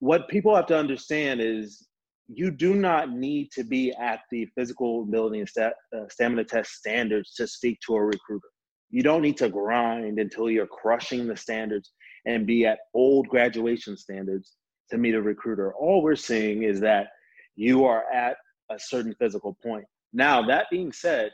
[0.00, 1.86] What people have to understand is
[2.28, 7.34] you do not need to be at the physical ability and uh, stamina test standards
[7.34, 8.48] to speak to a recruiter.
[8.90, 11.92] You don't need to grind until you're crushing the standards
[12.24, 14.56] and be at old graduation standards
[14.90, 15.74] to meet a recruiter.
[15.74, 17.08] All we're seeing is that
[17.54, 18.36] you are at
[18.70, 19.84] a certain physical point.
[20.12, 21.30] Now, that being said,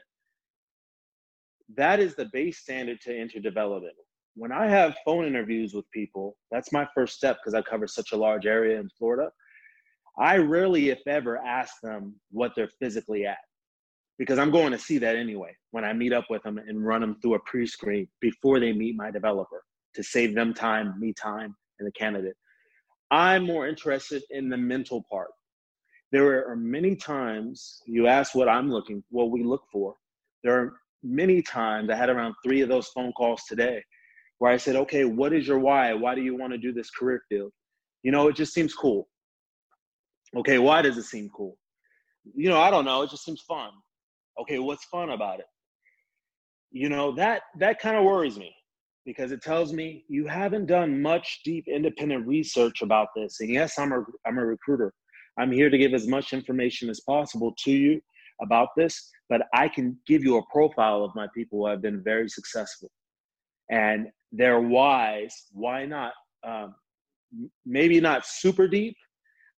[1.76, 3.94] that is the base standard to enter development.
[4.34, 8.12] When I have phone interviews with people, that's my first step because I cover such
[8.12, 9.30] a large area in Florida.
[10.18, 13.38] I rarely, if ever, ask them what they're physically at
[14.18, 17.00] because I'm going to see that anyway when I meet up with them and run
[17.00, 21.12] them through a pre screen before they meet my developer to save them time, me
[21.12, 22.36] time, and the candidate.
[23.10, 25.30] I'm more interested in the mental part.
[26.12, 29.94] There are many times you ask what I'm looking, what we look for.
[30.44, 33.82] There are many times I had around three of those phone calls today
[34.38, 35.94] where I said, okay, what is your why?
[35.94, 37.52] Why do you want to do this career field?
[38.02, 39.08] You know, it just seems cool.
[40.36, 41.56] Okay, why does it seem cool?
[42.34, 43.02] You know, I don't know.
[43.02, 43.70] It just seems fun.
[44.40, 45.46] Okay, what's fun about it?
[46.70, 48.54] You know, that that kind of worries me
[49.04, 53.40] because it tells me you haven't done much deep independent research about this.
[53.40, 54.92] And yes, I'm a, I'm a recruiter.
[55.38, 58.00] I'm here to give as much information as possible to you
[58.40, 62.02] about this, but I can give you a profile of my people who have been
[62.02, 62.90] very successful.
[63.70, 65.34] And they're wise.
[65.52, 66.12] why not?
[66.46, 66.74] Um,
[67.64, 68.96] maybe not super deep,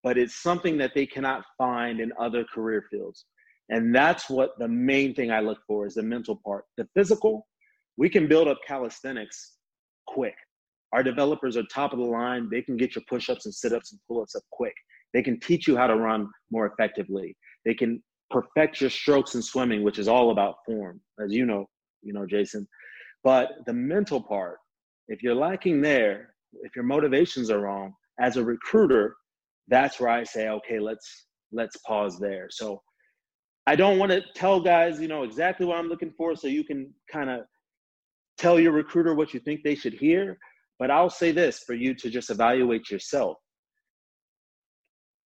[0.04, 3.24] but it's something that they cannot find in other career fields.
[3.70, 6.66] And that's what the main thing I look for is the mental part.
[6.76, 7.46] The physical,
[7.96, 9.54] we can build up calisthenics
[10.06, 10.34] quick.
[10.92, 12.50] Our developers are top of the line.
[12.50, 14.74] They can get your push ups and sit ups and pull ups up quick.
[15.14, 17.34] They can teach you how to run more effectively.
[17.64, 21.66] They can perfect your strokes in swimming, which is all about form, as you know,
[22.02, 22.68] you know, Jason.
[23.22, 24.58] But the mental part,
[25.08, 29.16] if you're lacking there, if your motivations are wrong, as a recruiter,
[29.68, 32.48] that's where I say, okay, let's let's pause there.
[32.50, 32.82] So
[33.66, 36.64] I don't want to tell guys, you know, exactly what I'm looking for, so you
[36.64, 37.40] can kind of
[38.36, 40.38] tell your recruiter what you think they should hear,
[40.78, 43.38] but I'll say this for you to just evaluate yourself.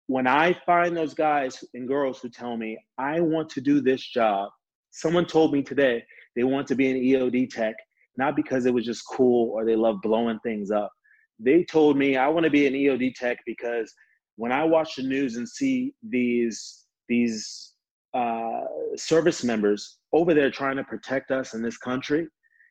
[0.07, 4.07] When I find those guys and girls who tell me, I want to do this
[4.07, 4.51] job,
[4.91, 6.03] someone told me today
[6.37, 7.75] they want to be an EOD tech,
[8.17, 10.91] not because it was just cool or they love blowing things up.
[11.39, 13.93] They told me I want to be an EOD tech because
[14.39, 17.75] when I watch the news and see these these
[18.15, 18.65] uh,
[18.97, 22.29] service members over there trying to protect us in this country,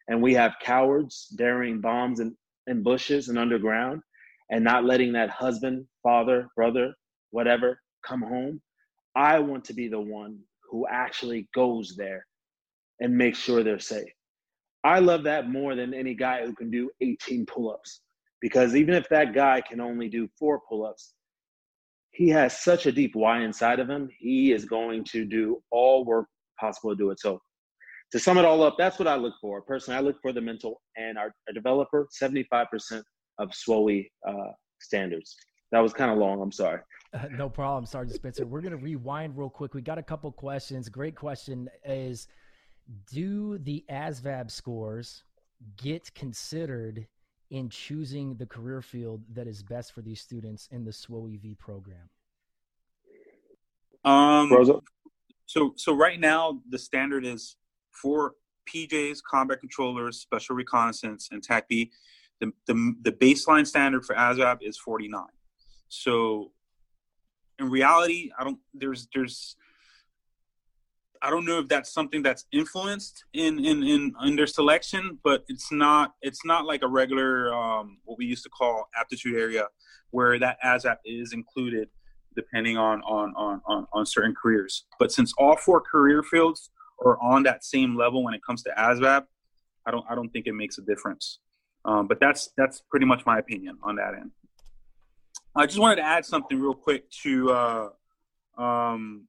[0.08, 2.36] and we have cowards daring bombs in,
[2.68, 4.02] in bushes and underground,
[4.50, 6.94] and not letting that husband, father, brother,
[7.32, 8.62] whatever come home.
[9.16, 10.40] I want to be the one
[10.72, 12.26] who actually goes there
[13.02, 14.10] and makes sure they're safe.
[14.86, 18.00] I love that more than any guy who can do 18 pull ups
[18.42, 21.14] because even if that guy can only do four pull ups,
[22.18, 24.10] he has such a deep why inside of him.
[24.18, 26.26] He is going to do all work
[26.60, 27.20] possible to do it.
[27.20, 27.40] So,
[28.12, 29.62] to sum it all up, that's what I look for.
[29.62, 33.04] Personally, I look for the mental and our, our developer, 75%
[33.38, 34.34] of SWOE uh,
[34.80, 35.36] standards.
[35.72, 36.42] That was kind of long.
[36.42, 36.80] I'm sorry.
[37.14, 38.46] Uh, no problem, Sergeant Spencer.
[38.46, 39.76] We're going to rewind real quick.
[39.76, 40.90] We got a couple questions.
[40.90, 42.28] Great question is
[43.12, 45.24] Do the ASVAB scores
[45.76, 47.06] get considered
[47.50, 52.10] in choosing the career field that is best for these students in the SWOEV program?
[54.04, 54.82] Um,
[55.46, 57.56] so, so right now the standard is
[57.92, 58.34] for
[58.68, 61.90] PJs, combat controllers, special reconnaissance, and TACP.
[62.40, 65.24] The, the, the baseline standard for ASVAB is 49.
[65.90, 66.52] So
[67.60, 69.56] in reality, I don't there's there's
[71.22, 75.44] I don't know if that's something that's influenced in in in, in their selection, but
[75.48, 79.68] it's not it's not like a regular um, what we used to call aptitude area
[80.12, 81.90] where that ASVAB is included
[82.36, 84.86] depending on on on on, on certain careers.
[85.00, 86.70] But since all four career fields
[87.04, 89.26] are on that same level when it comes to ASVAB,
[89.86, 91.40] I don't I don't think it makes a difference.
[91.86, 94.32] Um, but that's that's pretty much my opinion on that end.
[95.56, 97.90] I just wanted to add something real quick to uh,
[98.62, 99.28] um,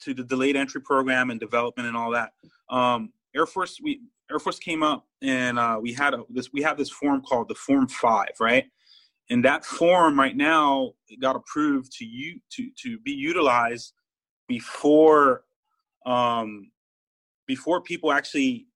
[0.00, 2.32] to the delayed entry program and development and all that.
[2.68, 6.52] Um, Air Force, we Air Force came up and uh, we had a, this.
[6.52, 8.64] We have this form called the Form Five, right?
[9.28, 13.92] And that form right now got approved to you to to be utilized
[14.48, 15.44] before
[16.06, 16.70] um,
[17.46, 18.66] before people actually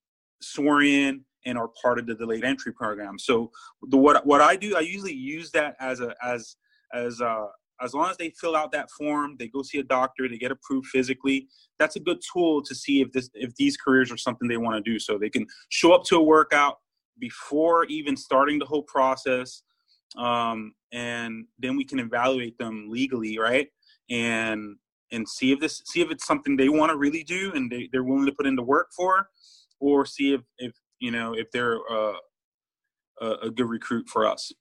[0.40, 3.18] swore in and are part of the delayed entry program.
[3.18, 3.50] So
[3.82, 6.56] the what what I do, I usually use that as a as
[6.92, 7.46] as uh
[7.80, 10.52] as long as they fill out that form, they go see a doctor, they get
[10.52, 11.48] approved physically.
[11.78, 14.82] That's a good tool to see if this if these careers are something they want
[14.82, 14.98] to do.
[14.98, 16.78] So they can show up to a workout
[17.18, 19.62] before even starting the whole process,
[20.16, 23.68] um, and then we can evaluate them legally, right?
[24.10, 24.76] And
[25.12, 27.88] and see if this see if it's something they want to really do and they,
[27.92, 29.28] they're willing to put in the work for,
[29.80, 32.14] or see if if you know, if they're uh,
[33.20, 34.52] a, a good recruit for us.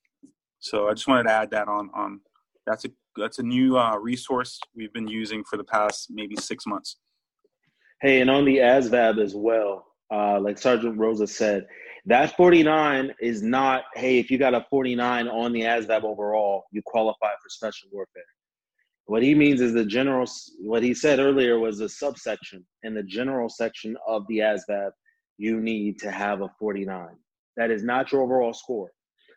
[0.60, 1.90] So I just wanted to add that on.
[1.94, 2.20] On
[2.66, 6.66] that's a that's a new uh, resource we've been using for the past maybe six
[6.66, 6.98] months.
[8.02, 11.66] Hey, and on the ASVAB as well, uh, like Sergeant Rosa said,
[12.06, 16.82] that 49 is not, hey, if you got a 49 on the ASVAB overall, you
[16.86, 18.24] qualify for special warfare.
[19.06, 20.26] What he means is the general,
[20.60, 24.92] what he said earlier was a subsection in the general section of the ASVAB
[25.38, 27.08] you need to have a 49.
[27.58, 28.92] That is not your overall score.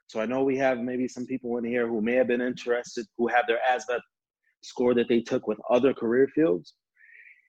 [0.09, 3.07] So I know we have maybe some people in here who may have been interested,
[3.19, 4.01] who have their ASVAB
[4.62, 6.75] score that they took with other career fields.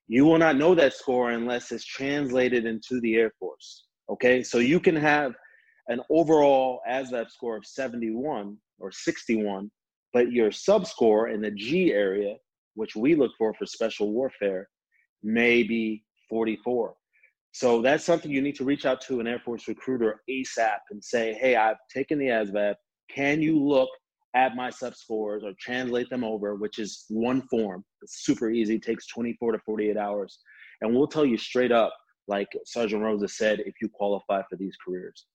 [0.08, 3.86] You will not know that score unless it's translated into the Air Force.
[4.10, 5.34] Okay, so you can have
[5.88, 9.70] an overall ASVAB score of 71 or 61,
[10.14, 12.36] but your sub score in the G area,
[12.76, 14.68] which we look for for special warfare,
[15.24, 16.96] may be 44.
[17.58, 21.04] So that's something you need to reach out to an Air Force recruiter ASAP and
[21.04, 22.76] say, hey, I've taken the ASVAB.
[23.10, 23.90] Can you look
[24.36, 27.84] at my sub scores or translate them over, which is one form.
[28.04, 30.38] It's super easy, it takes 24 to 48 hours.
[30.82, 31.92] And we'll tell you straight up,
[32.28, 35.26] like Sergeant Rosa said, if you qualify for these careers.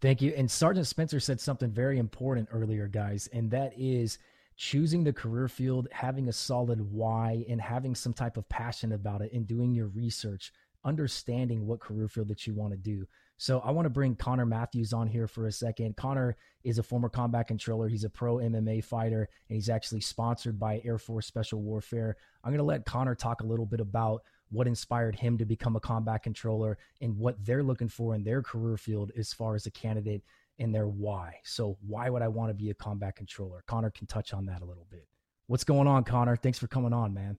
[0.00, 0.32] Thank you.
[0.36, 4.18] And Sergeant Spencer said something very important earlier, guys, and that is
[4.60, 9.22] choosing the career field, having a solid why, and having some type of passion about
[9.22, 10.52] it, and doing your research,
[10.84, 13.06] understanding what career field that you want to do.
[13.38, 15.96] So I want to bring Connor Matthews on here for a second.
[15.96, 17.88] Connor is a former combat controller.
[17.88, 22.18] He's a pro MMA fighter, and he's actually sponsored by Air Force Special Warfare.
[22.44, 25.74] I'm going to let Connor talk a little bit about what inspired him to become
[25.74, 29.64] a combat controller and what they're looking for in their career field as far as
[29.64, 30.22] a candidate
[30.60, 31.34] and their why.
[31.42, 33.64] So why would I want to be a combat controller?
[33.66, 35.08] Connor can touch on that a little bit.
[35.46, 36.36] What's going on, Connor?
[36.36, 37.38] Thanks for coming on, man.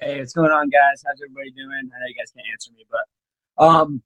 [0.00, 1.02] Hey, what's going on, guys?
[1.06, 1.70] How's everybody doing?
[1.70, 4.02] I know you guys can't answer me, but um,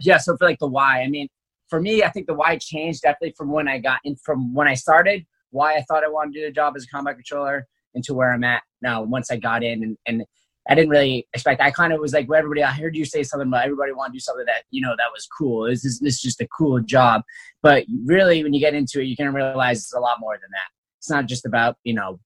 [0.00, 0.18] yeah.
[0.18, 1.28] So for like the why, I mean,
[1.68, 4.66] for me, I think the why changed definitely from when I got in, from when
[4.66, 7.68] I started, why I thought I wanted to do the job as a combat controller,
[7.94, 9.02] into where I'm at now.
[9.02, 10.24] Once I got in, and and
[10.70, 11.60] I didn't really expect.
[11.60, 14.12] I kind of was like, well, everybody, I heard you say something about everybody want
[14.12, 15.64] to do something that you know that was cool.
[15.64, 17.22] This is this is just a cool job,
[17.60, 20.48] but really, when you get into it, you can realize it's a lot more than
[20.52, 20.70] that.
[20.98, 22.20] It's not just about you know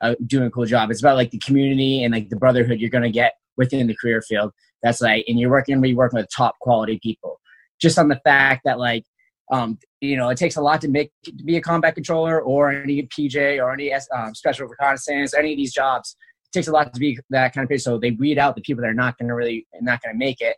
[0.00, 0.92] uh, doing a cool job.
[0.92, 4.22] It's about like the community and like the brotherhood you're gonna get within the career
[4.22, 4.52] field.
[4.82, 7.40] That's like, and you're working, you're working with top quality people.
[7.80, 9.04] Just on the fact that like
[9.50, 12.70] um, you know, it takes a lot to make to be a combat controller or
[12.70, 16.16] any PJ or any um, special reconnaissance, any of these jobs.
[16.52, 17.92] Takes a lot to be that kind of person.
[17.92, 20.18] So they weed out the people that are not going to really not going to
[20.18, 20.56] make it.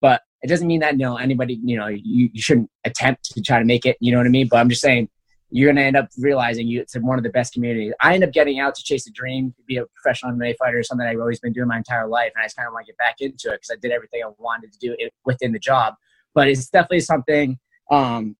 [0.00, 3.40] But it doesn't mean that you know anybody you know you, you shouldn't attempt to
[3.40, 3.96] try to make it.
[4.00, 4.48] You know what I mean?
[4.48, 5.08] But I'm just saying
[5.52, 7.92] you're going to end up realizing you it's one of the best communities.
[8.00, 10.82] I end up getting out to chase a dream, to be a professional MMA fighter,
[10.82, 12.92] something I've always been doing my entire life, and I just kind of want to
[12.92, 15.58] get back into it because I did everything I wanted to do it within the
[15.58, 15.94] job.
[16.34, 17.58] But it's definitely something
[17.90, 18.36] um,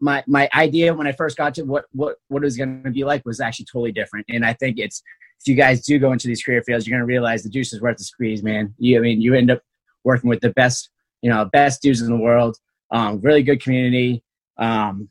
[0.00, 2.90] my my idea when I first got to what what what it was going to
[2.90, 4.26] be like was actually totally different.
[4.28, 5.02] And I think it's
[5.44, 7.74] if you guys do go into these career fields, you're going to realize the juice
[7.74, 8.74] is worth the squeeze, man.
[8.78, 9.60] You I mean you end up
[10.02, 10.88] working with the best
[11.20, 12.56] you know best dudes in the world.
[12.90, 14.22] Um, really good community.
[14.56, 15.08] Um,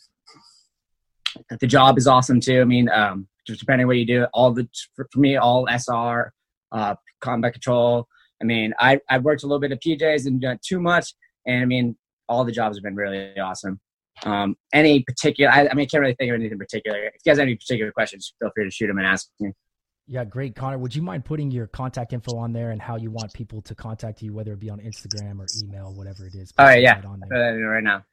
[1.60, 2.62] the job is awesome too.
[2.62, 6.34] I mean, um, just depending what you do, all the for, me, all SR,
[6.72, 8.08] uh, combat control.
[8.42, 11.14] I mean, I I worked a little bit of PJs and done too much,
[11.46, 11.96] and I mean,
[12.28, 13.80] all the jobs have been really awesome.
[14.24, 17.04] Um, any particular, I, I mean, I can't really think of anything particular.
[17.06, 19.54] If you guys have any particular questions, feel free to shoot them and ask me.
[20.14, 20.78] Yeah, great, Connor.
[20.78, 23.74] Would you mind putting your contact info on there and how you want people to
[23.74, 26.54] contact you, whether it be on Instagram or email, whatever it is?
[26.60, 27.68] All right, yeah, on there.
[27.68, 28.06] right now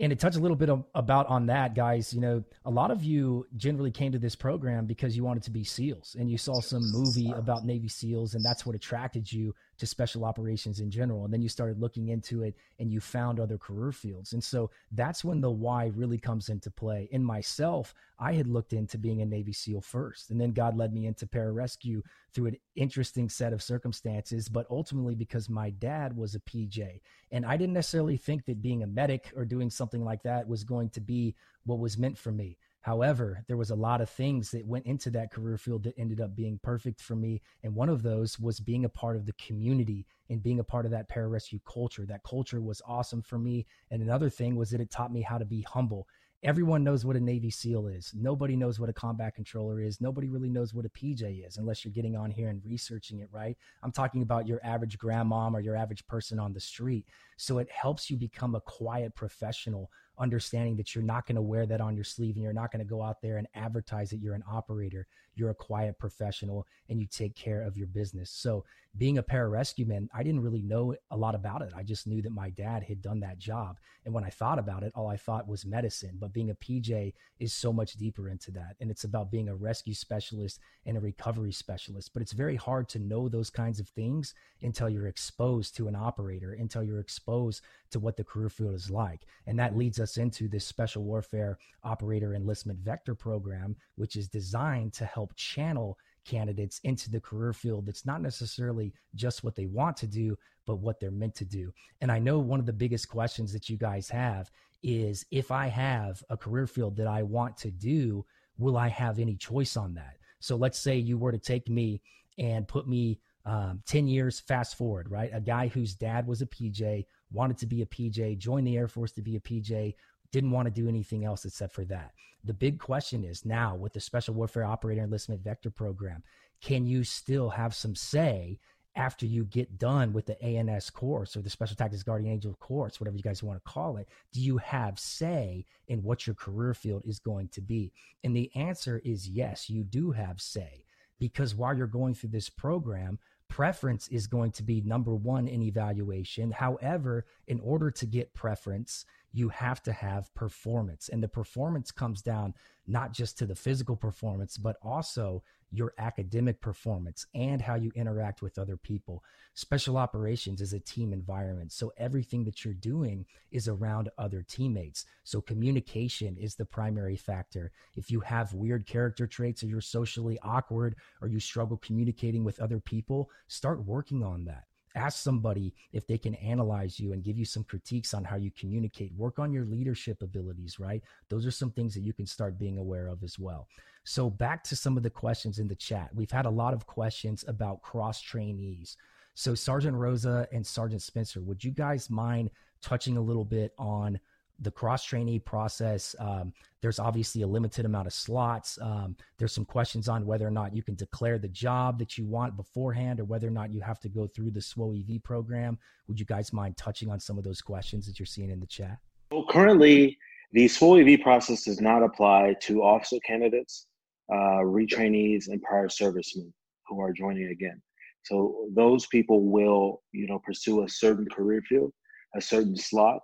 [0.00, 3.04] and to touch a little bit about on that guys you know a lot of
[3.04, 6.60] you generally came to this program because you wanted to be seals and you saw
[6.60, 11.24] some movie about navy seals and that's what attracted you to special operations in general
[11.24, 14.32] and then you started looking into it and you found other career fields.
[14.32, 17.08] And so that's when the why really comes into play.
[17.10, 20.92] In myself i had looked into being a navy seal first and then god led
[20.92, 22.02] me into pararescue
[22.32, 27.00] through an interesting set of circumstances but ultimately because my dad was a pj
[27.32, 30.62] and i didn't necessarily think that being a medic or doing something like that was
[30.62, 34.50] going to be what was meant for me However, there was a lot of things
[34.52, 37.42] that went into that career field that ended up being perfect for me.
[37.62, 40.86] And one of those was being a part of the community and being a part
[40.86, 42.06] of that pararescue culture.
[42.06, 43.66] That culture was awesome for me.
[43.90, 46.06] And another thing was that it taught me how to be humble.
[46.42, 48.14] Everyone knows what a Navy SEAL is.
[48.14, 50.00] Nobody knows what a combat controller is.
[50.00, 53.28] Nobody really knows what a PJ is unless you're getting on here and researching it,
[53.30, 53.58] right?
[53.82, 57.04] I'm talking about your average grandmom or your average person on the street.
[57.36, 59.90] So it helps you become a quiet professional
[60.20, 62.84] understanding that you're not going to wear that on your sleeve and you're not going
[62.84, 65.06] to go out there and advertise that you're an operator.
[65.34, 68.30] You're a quiet professional and you take care of your business.
[68.30, 68.64] So,
[68.98, 71.72] being a pararescue man, I didn't really know a lot about it.
[71.76, 73.78] I just knew that my dad had done that job.
[74.04, 76.16] And when I thought about it, all I thought was medicine.
[76.18, 78.74] But being a PJ is so much deeper into that.
[78.80, 82.10] And it's about being a rescue specialist and a recovery specialist.
[82.12, 85.94] But it's very hard to know those kinds of things until you're exposed to an
[85.94, 87.62] operator, until you're exposed
[87.92, 89.20] to what the career field is like.
[89.46, 94.92] And that leads us into this special warfare operator enlistment vector program, which is designed
[94.94, 99.96] to help channel candidates into the career field that's not necessarily just what they want
[99.96, 100.36] to do,
[100.66, 101.72] but what they're meant to do.
[102.00, 104.50] And I know one of the biggest questions that you guys have
[104.82, 108.24] is if I have a career field that I want to do,
[108.58, 110.16] will I have any choice on that?
[110.40, 112.00] So let's say you were to take me
[112.38, 115.30] and put me um, 10 years fast forward, right?
[115.32, 118.88] A guy whose dad was a PJ, wanted to be a PJ, joined the Air
[118.88, 119.94] Force to be a PJ,
[120.32, 122.12] didn't want to do anything else except for that.
[122.44, 126.22] The big question is now with the Special Warfare Operator Enlistment Vector Program,
[126.62, 128.58] can you still have some say
[128.96, 133.00] after you get done with the A&S course or the Special Tactics Guardian Angel course,
[133.00, 134.08] whatever you guys want to call it?
[134.32, 137.92] Do you have say in what your career field is going to be?
[138.24, 140.84] And the answer is yes, you do have say
[141.18, 143.18] because while you're going through this program,
[143.50, 146.52] preference is going to be number one in evaluation.
[146.52, 151.10] However, in order to get preference, you have to have performance.
[151.10, 152.54] And the performance comes down
[152.86, 158.42] not just to the physical performance, but also your academic performance and how you interact
[158.42, 159.22] with other people.
[159.54, 161.72] Special operations is a team environment.
[161.72, 165.04] So everything that you're doing is around other teammates.
[165.24, 167.70] So communication is the primary factor.
[167.96, 172.60] If you have weird character traits or you're socially awkward or you struggle communicating with
[172.60, 174.64] other people, start working on that
[174.94, 178.50] ask somebody if they can analyze you and give you some critiques on how you
[178.58, 179.12] communicate.
[179.14, 181.02] Work on your leadership abilities right?
[181.28, 183.68] Those are some things that you can start being aware of as well.
[184.04, 186.10] So back to some of the questions in the chat.
[186.14, 188.96] We've had a lot of questions about cross trainees
[189.34, 192.50] so sergeant rosa and sergeant spencer would you guys mind
[192.82, 194.18] touching a little bit on
[194.60, 196.14] the cross trainee process.
[196.18, 196.52] Um,
[196.82, 198.78] there's obviously a limited amount of slots.
[198.80, 202.26] Um, there's some questions on whether or not you can declare the job that you
[202.26, 205.78] want beforehand or whether or not you have to go through the SWO EV program.
[206.08, 208.66] Would you guys mind touching on some of those questions that you're seeing in the
[208.66, 208.98] chat?
[209.30, 210.18] Well, currently,
[210.52, 213.86] the SWO EV process does not apply to officer candidates,
[214.32, 216.52] uh, retrainees, and prior servicemen
[216.86, 217.80] who are joining again.
[218.22, 221.92] So those people will, you know, pursue a certain career field,
[222.34, 223.20] a certain slot,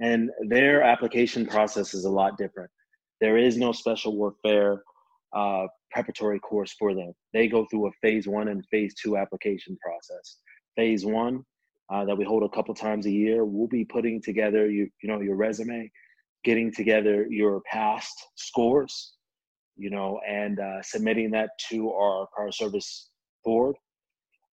[0.00, 2.70] and their application process is a lot different.
[3.20, 4.82] There is no special warfare
[5.36, 7.12] uh, preparatory course for them.
[7.32, 10.38] They go through a phase one and phase two application process.
[10.76, 11.44] Phase one,
[11.92, 15.08] uh, that we hold a couple times a year, we'll be putting together you, you
[15.08, 15.90] know, your resume,
[16.44, 19.14] getting together your past scores,
[19.76, 23.10] you know, and uh, submitting that to our car service
[23.44, 23.74] board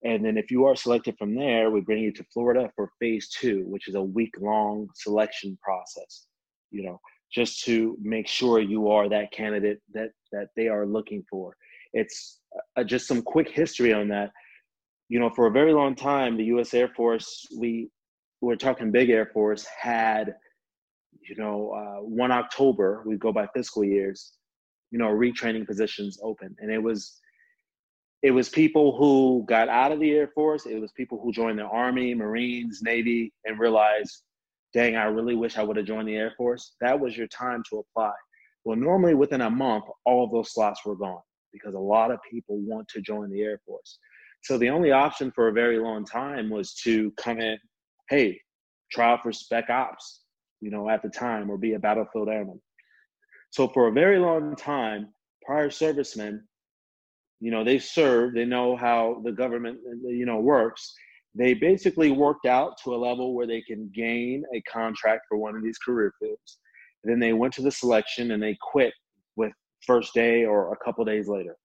[0.03, 3.29] and then if you are selected from there, we bring you to Florida for phase
[3.29, 6.27] two, which is a week long selection process,
[6.71, 6.99] you know,
[7.33, 11.55] just to make sure you are that candidate that, that they are looking for.
[11.93, 12.41] It's
[12.75, 14.31] uh, just some quick history on that.
[15.09, 16.73] You know, for a very long time, the U.S.
[16.73, 17.89] Air Force, we
[18.41, 20.35] we're talking big Air Force, had,
[21.21, 24.33] you know, uh, one October, we go by fiscal years,
[24.91, 26.55] you know, retraining positions open.
[26.59, 27.19] And it was,
[28.23, 30.65] it was people who got out of the Air Force.
[30.65, 34.23] It was people who joined the Army, Marines, Navy, and realized,
[34.73, 36.75] dang, I really wish I would have joined the Air Force.
[36.81, 38.13] That was your time to apply.
[38.65, 41.21] Well, normally within a month, all of those slots were gone
[41.53, 43.99] because a lot of people want to join the Air Force.
[44.43, 47.57] So the only option for a very long time was to come in,
[48.09, 48.39] hey,
[48.91, 50.21] try out for Spec Ops,
[50.59, 52.59] you know, at the time, or be a battlefield airman.
[53.51, 55.09] So for a very long time,
[55.45, 56.47] prior servicemen
[57.39, 60.93] you know they serve they know how the government you know works.
[61.35, 65.55] They basically worked out to a level where they can gain a contract for one
[65.55, 66.57] of these career fields.
[67.03, 68.91] Then they went to the selection and they quit
[69.35, 69.51] with
[69.85, 71.55] first day or a couple days later.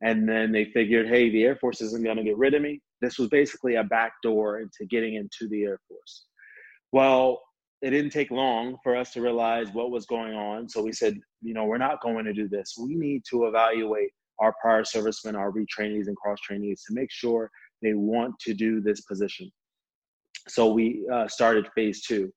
[0.00, 2.80] And then they figured hey the air force isn't going to get rid of me.
[3.00, 6.26] This was basically a back door into getting into the air force.
[6.92, 7.42] Well
[7.82, 10.68] it didn't take long for us to realize what was going on.
[10.68, 12.76] So we said you know we're not going to do this.
[12.80, 17.50] We need to evaluate our prior servicemen, our retrainees and cross trainees to make sure
[17.82, 19.50] they want to do this position.
[20.48, 22.32] So we uh, started phase two.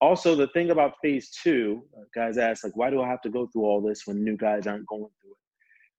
[0.00, 3.30] Also, the thing about phase two, uh, guys ask, like, why do I have to
[3.30, 5.36] go through all this when new guys aren't going through it?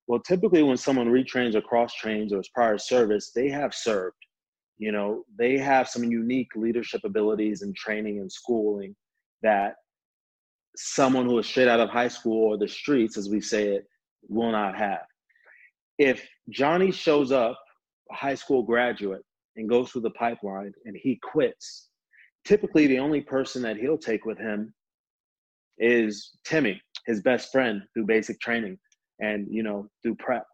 [0.08, 4.18] Well, typically when someone retrains or cross trains or is prior service, they have served.
[4.78, 8.96] You know, they have some unique leadership abilities and training and schooling
[9.42, 9.76] that
[10.76, 13.86] someone who is straight out of high school or the streets, as we say it,
[14.28, 15.06] will not have
[15.98, 17.58] if Johnny shows up,
[18.12, 19.24] a high school graduate,
[19.56, 21.90] and goes through the pipeline and he quits,
[22.46, 24.74] typically the only person that he'll take with him
[25.78, 28.78] is Timmy, his best friend through basic training
[29.20, 30.46] and, you know, through prep.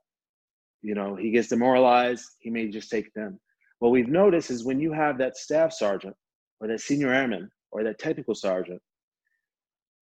[0.82, 3.40] You know, he gets demoralized, he may just take them.
[3.80, 6.16] What we've noticed is when you have that staff sergeant
[6.60, 8.82] or that senior airman or that technical sergeant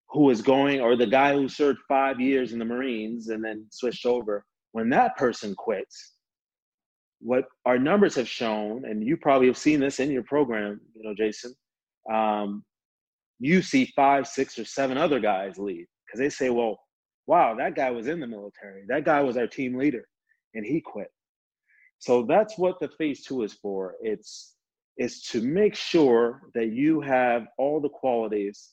[0.09, 3.65] who is going, or the guy who served five years in the Marines and then
[3.69, 6.13] switched over, when that person quits,
[7.21, 11.03] what our numbers have shown, and you probably have seen this in your program, you
[11.03, 11.53] know, Jason,
[12.11, 12.63] um,
[13.39, 16.79] you see five, six, or seven other guys leave because they say, well,
[17.27, 18.83] wow, that guy was in the military.
[18.87, 20.05] That guy was our team leader,
[20.53, 21.11] and he quit.
[21.99, 23.95] So that's what the phase two is for.
[24.01, 24.55] It's
[24.97, 28.71] is to make sure that you have all the qualities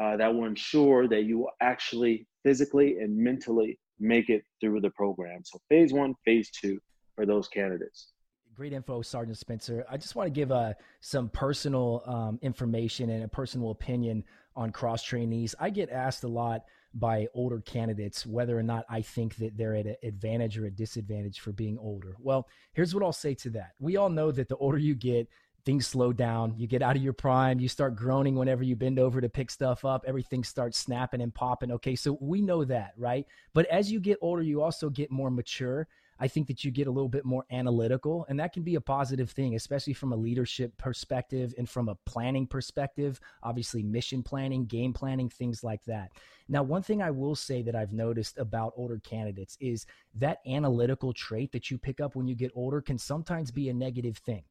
[0.00, 4.90] uh, that will ensure that you will actually physically and mentally make it through the
[4.90, 5.42] program.
[5.44, 6.80] So phase one, phase two
[7.14, 8.12] for those candidates.
[8.54, 9.84] Great info, Sergeant Spencer.
[9.88, 14.24] I just want to give uh, some personal um, information and a personal opinion
[14.56, 15.54] on cross trainees.
[15.60, 19.76] I get asked a lot by older candidates whether or not I think that they're
[19.76, 22.16] at an advantage or a disadvantage for being older.
[22.18, 23.72] Well, here's what I'll say to that.
[23.78, 25.28] We all know that the older you get,
[25.64, 26.54] things slow down.
[26.56, 27.60] You get out of your prime.
[27.60, 30.04] You start groaning whenever you bend over to pick stuff up.
[30.06, 31.72] Everything starts snapping and popping.
[31.72, 33.26] Okay, so we know that, right?
[33.54, 35.88] But as you get older, you also get more mature.
[36.22, 38.80] I think that you get a little bit more analytical, and that can be a
[38.80, 43.18] positive thing, especially from a leadership perspective and from a planning perspective.
[43.42, 46.10] Obviously, mission planning, game planning, things like that.
[46.46, 51.14] Now, one thing I will say that I've noticed about older candidates is that analytical
[51.14, 54.42] trait that you pick up when you get older can sometimes be a negative thing.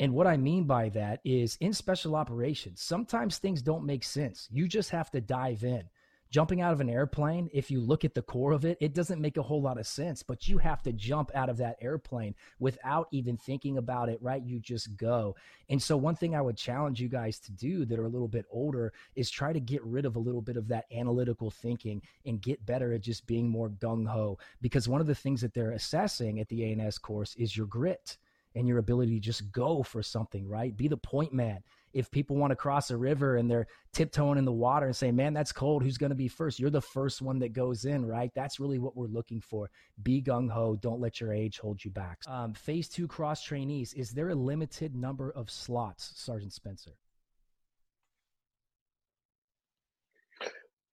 [0.00, 4.48] And what I mean by that is in special operations, sometimes things don't make sense.
[4.50, 5.84] You just have to dive in
[6.30, 9.20] jumping out of an airplane, if you look at the core of it, it doesn't
[9.20, 12.34] make a whole lot of sense, but you have to jump out of that airplane
[12.60, 14.42] without even thinking about it, right?
[14.42, 15.34] You just go.
[15.68, 18.28] And so, one thing I would challenge you guys to do that are a little
[18.28, 22.00] bit older is try to get rid of a little bit of that analytical thinking
[22.24, 24.38] and get better at just being more gung ho.
[24.60, 28.16] Because one of the things that they're assessing at the A&S course is your grit
[28.54, 30.76] and your ability to just go for something, right?
[30.76, 34.44] Be the point man if people want to cross a river and they're tiptoeing in
[34.44, 35.82] the water and say, man, that's cold.
[35.82, 36.60] Who's going to be first?
[36.60, 38.30] You're the first one that goes in, right?
[38.34, 39.70] That's really what we're looking for.
[40.02, 40.76] Be gung ho.
[40.76, 42.18] Don't let your age hold you back.
[42.26, 43.92] Um, phase two cross trainees.
[43.94, 46.92] Is there a limited number of slots, Sergeant Spencer?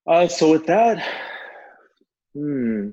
[0.07, 1.05] Uh, so with that,
[2.33, 2.89] hmm,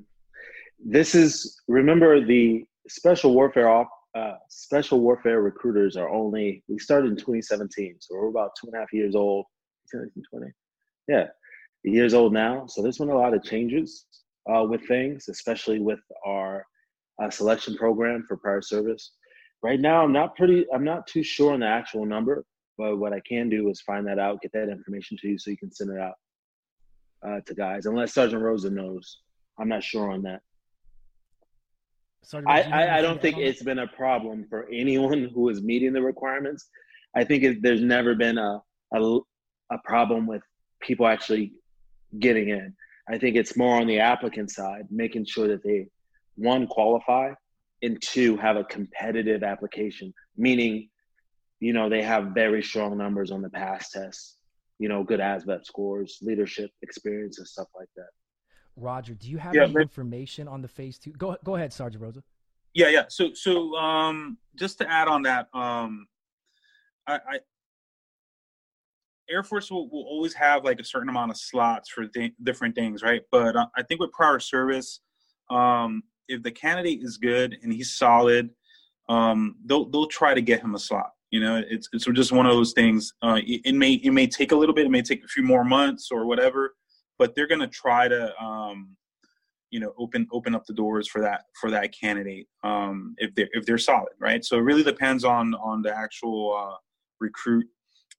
[0.85, 7.11] this is remember the special warfare off uh, special warfare recruiters are only we started
[7.11, 9.47] in 2017 so we're about two and a half years old.
[9.91, 10.47] 20,
[11.09, 11.27] yeah
[11.83, 12.65] years old now.
[12.67, 14.07] So there's been a lot of changes
[14.51, 16.65] uh, with things especially with our
[17.23, 19.13] uh, selection program for prior service.
[19.63, 22.45] Right now i'm not pretty i'm not too sure on the actual number
[22.77, 25.51] but what i can do is find that out get that information to you so
[25.51, 26.15] you can send it out
[27.27, 29.21] uh, to guys unless sergeant rosa knows.
[29.59, 30.43] I'm not sure on that
[32.47, 36.03] I, I, I, don't think it's been a problem for anyone who is meeting the
[36.03, 36.69] requirements.
[37.15, 38.61] I think it, there's never been a,
[38.95, 39.19] a,
[39.71, 40.43] a problem with
[40.81, 41.53] people actually
[42.19, 42.75] getting in.
[43.09, 45.89] I think it's more on the applicant side, making sure that they
[46.37, 47.33] one qualify
[47.83, 50.89] and two have a competitive application, meaning,
[51.61, 54.39] you know, they have very strong numbers on the PAST test,
[54.79, 58.09] you know, good ASVAB scores, leadership experience, and stuff like that.
[58.77, 61.13] Roger, do you have yeah, any information on the phase two?
[61.13, 62.23] Go go ahead, Sergeant Rosa.
[62.75, 63.05] Yeah, yeah.
[63.09, 66.07] So so um, just to add on that, um,
[67.07, 67.39] I, I
[69.31, 72.75] Air Force will, will always have like a certain amount of slots for th- different
[72.75, 73.23] things, right?
[73.31, 75.01] But uh, I think with prior service,
[75.51, 78.51] um, if the candidate is good and he's solid,
[79.09, 81.11] um, they'll they'll try to get him a slot.
[81.31, 83.13] You know, it's it's just one of those things.
[83.23, 85.43] Uh, it, it, may it may take a little bit, it may take a few
[85.43, 86.75] more months or whatever,
[87.25, 88.95] but they're going to try to um,
[89.71, 93.49] you know open open up the doors for that for that candidate um, if they're
[93.53, 94.45] if they're solid right?
[94.45, 96.77] So it really depends on on the actual uh,
[97.19, 97.67] recruit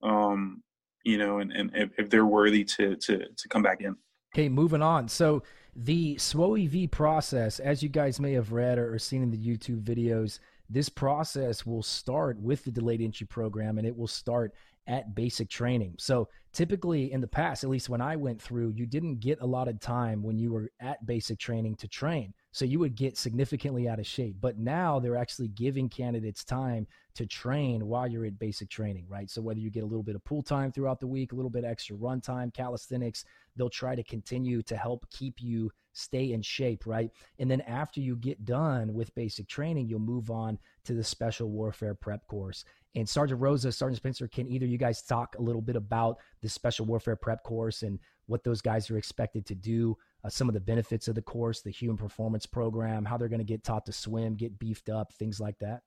[0.01, 0.63] um,
[1.03, 3.95] you know and, and if, if they're worthy to to to come back in.
[4.33, 5.07] Okay moving on.
[5.07, 5.43] So
[5.75, 10.39] the SWOEV process as you guys may have read or seen in the youtube videos
[10.69, 14.53] this process will start with the delayed entry program and it will start
[14.87, 15.95] at basic training.
[15.97, 19.45] So typically in the past, at least when I went through, you didn't get a
[19.45, 22.33] lot of time when you were at basic training to train.
[22.51, 24.37] So you would get significantly out of shape.
[24.39, 29.29] But now they're actually giving candidates time to train while you're at basic training, right?
[29.29, 31.51] So whether you get a little bit of pool time throughout the week, a little
[31.51, 33.25] bit extra run time, calisthenics,
[33.55, 37.09] they'll try to continue to help keep you stay in shape, right?
[37.39, 41.49] And then after you get done with basic training, you'll move on to the special
[41.49, 42.63] warfare prep course.
[42.95, 46.47] And Sergeant Rosa, Sergeant Spencer, can either you guys talk a little bit about the
[46.47, 50.53] special warfare prep course and what those guys are expected to do, uh, some of
[50.53, 53.85] the benefits of the course, the human performance program, how they're going to get taught
[53.85, 55.81] to swim, get beefed up, things like that?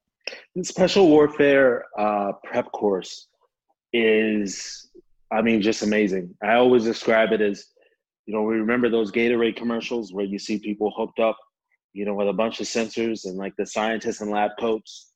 [0.55, 3.29] The special warfare uh, prep course
[3.95, 4.91] is,
[5.33, 6.35] I mean, just amazing.
[6.43, 7.69] I always describe it as,
[8.27, 11.39] you know, we remember those Gatorade commercials where you see people hooked up,
[11.95, 15.13] you know, with a bunch of sensors and like the scientists and lab coats,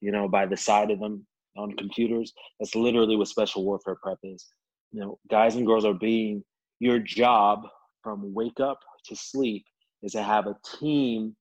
[0.00, 1.26] you know, by the side of them
[1.56, 2.32] on computers.
[2.58, 4.46] That's literally what special warfare prep is.
[4.92, 6.42] You know, guys and girls are being
[6.80, 7.66] your job
[8.02, 9.64] from wake up to sleep
[10.02, 11.34] is to have a team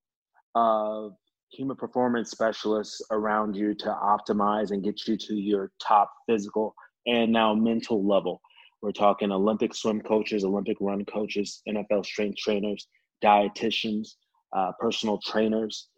[0.55, 1.13] of
[1.51, 6.73] human performance specialists around you to optimize and get you to your top physical
[7.05, 8.41] and now mental level.
[8.81, 12.87] We're talking Olympic swim coaches, Olympic run coaches, NFL strength trainers,
[13.23, 14.09] dietitians,
[14.55, 15.89] uh, personal trainers,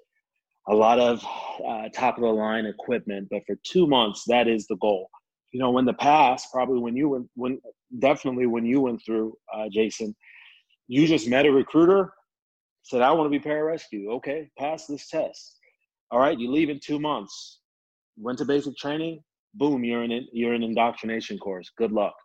[0.68, 1.24] a lot of
[1.68, 3.28] uh, top of the line equipment.
[3.30, 5.10] But for two months, that is the goal.
[5.52, 7.62] You know, in the past, probably when you went, when
[8.00, 10.16] definitely when you went through, uh, Jason,
[10.88, 12.12] you just met a recruiter,
[12.84, 15.60] said, "I want to be pararescue." Okay, pass this test.
[16.12, 17.62] All right, you leave in two months.
[18.18, 19.24] Went to basic training.
[19.54, 21.72] Boom, you're in you're in indoctrination course.
[21.78, 22.16] Good luck.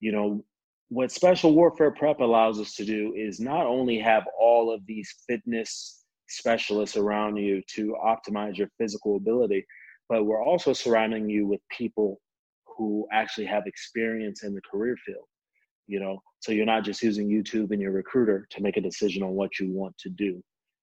[0.00, 0.44] You know,
[0.88, 5.12] what special warfare prep allows us to do is not only have all of these
[5.28, 9.64] fitness specialists around you to optimize your physical ability,
[10.08, 12.20] but we're also surrounding you with people
[12.66, 15.24] who actually have experience in the career field.
[15.86, 19.22] You know, so you're not just using YouTube and your recruiter to make a decision
[19.22, 20.42] on what you want to do.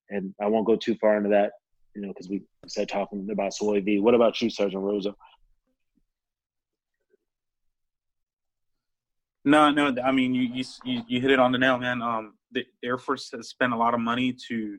[0.09, 1.51] And I won't go too far into that,
[1.93, 4.01] you know, because we said talking about SWOEV.
[4.01, 5.13] What about you, Sergeant Rosa?
[9.45, 9.93] No, no.
[10.03, 12.01] I mean, you you you hit it on the nail, man.
[12.01, 14.77] Um, the Air Force has spent a lot of money to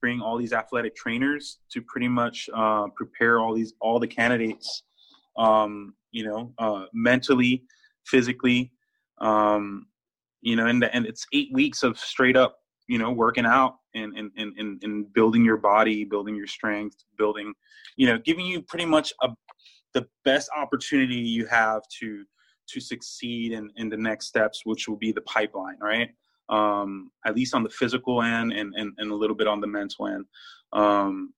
[0.00, 4.82] bring all these athletic trainers to pretty much uh, prepare all these all the candidates.
[5.36, 7.64] Um, you know, uh, mentally,
[8.06, 8.72] physically,
[9.20, 9.86] um,
[10.40, 14.16] you know, and and it's eight weeks of straight up, you know, working out and
[14.16, 17.52] and and and building your body, building your strength, building,
[17.96, 19.28] you know, giving you pretty much a
[19.94, 22.24] the best opportunity you have to
[22.68, 26.10] to succeed in, in the next steps, which will be the pipeline, right?
[26.48, 29.66] Um, at least on the physical end and, and, and a little bit on the
[29.66, 30.24] mental end.
[30.72, 31.34] Um,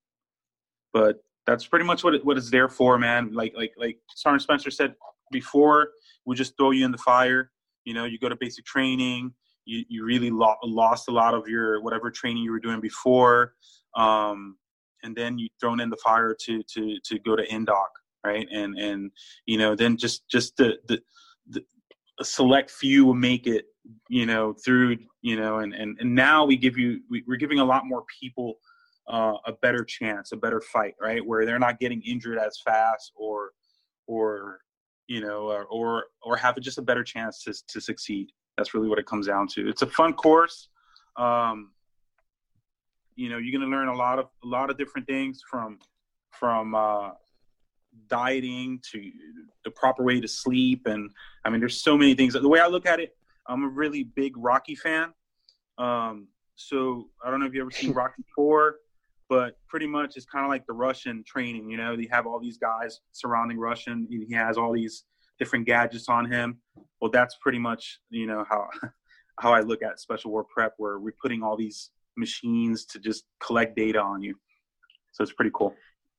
[0.93, 3.33] but that's pretty much what it, what it's there for, man.
[3.33, 4.95] Like like like Sergeant Spencer said
[5.33, 5.91] before,
[6.27, 7.51] we just throw you in the fire.
[7.85, 9.33] You know, you go to basic training.
[9.65, 13.55] You you really lo- lost a lot of your whatever training you were doing before,
[13.97, 14.57] um,
[15.03, 17.87] and then you thrown in the fire to to to go to indoc
[18.25, 18.47] right?
[18.53, 19.11] And and
[19.47, 21.03] you know then just just the the,
[21.49, 21.65] the
[22.23, 23.67] select few will make it
[24.09, 27.61] you know through you know and and, and now we give you we, we're giving
[27.61, 28.59] a lot more people
[29.09, 31.25] uh, a better chance a better fight right?
[31.25, 33.51] Where they're not getting injured as fast or
[34.07, 34.61] or
[35.07, 38.31] you know or or, or have just a better chance to, to succeed.
[38.57, 39.69] That's really what it comes down to.
[39.69, 40.69] It's a fun course.
[41.17, 41.73] Um,
[43.17, 45.79] you know you're going to learn a lot of a lot of different things from
[46.31, 47.11] from uh,
[48.07, 49.11] dieting to
[49.65, 50.87] the proper way to sleep.
[50.87, 51.11] And
[51.45, 52.35] i mean there's so many things.
[52.35, 53.17] The way i look at it
[53.49, 55.13] i'm a really big rocky fan.
[55.79, 58.77] Um, so i don't know if you ever seen rocky 4
[59.29, 61.97] but pretty much it's kind of like the russian training you know?
[61.97, 65.05] They have all these guys surrounding russian he has all these
[65.39, 66.59] different gadgets on him.
[67.01, 68.69] Well that's pretty much you know how
[69.39, 73.25] how i look at special war prep where we're putting all these machines to just
[73.41, 74.37] collect data on you.
[75.13, 75.75] So it's pretty cool.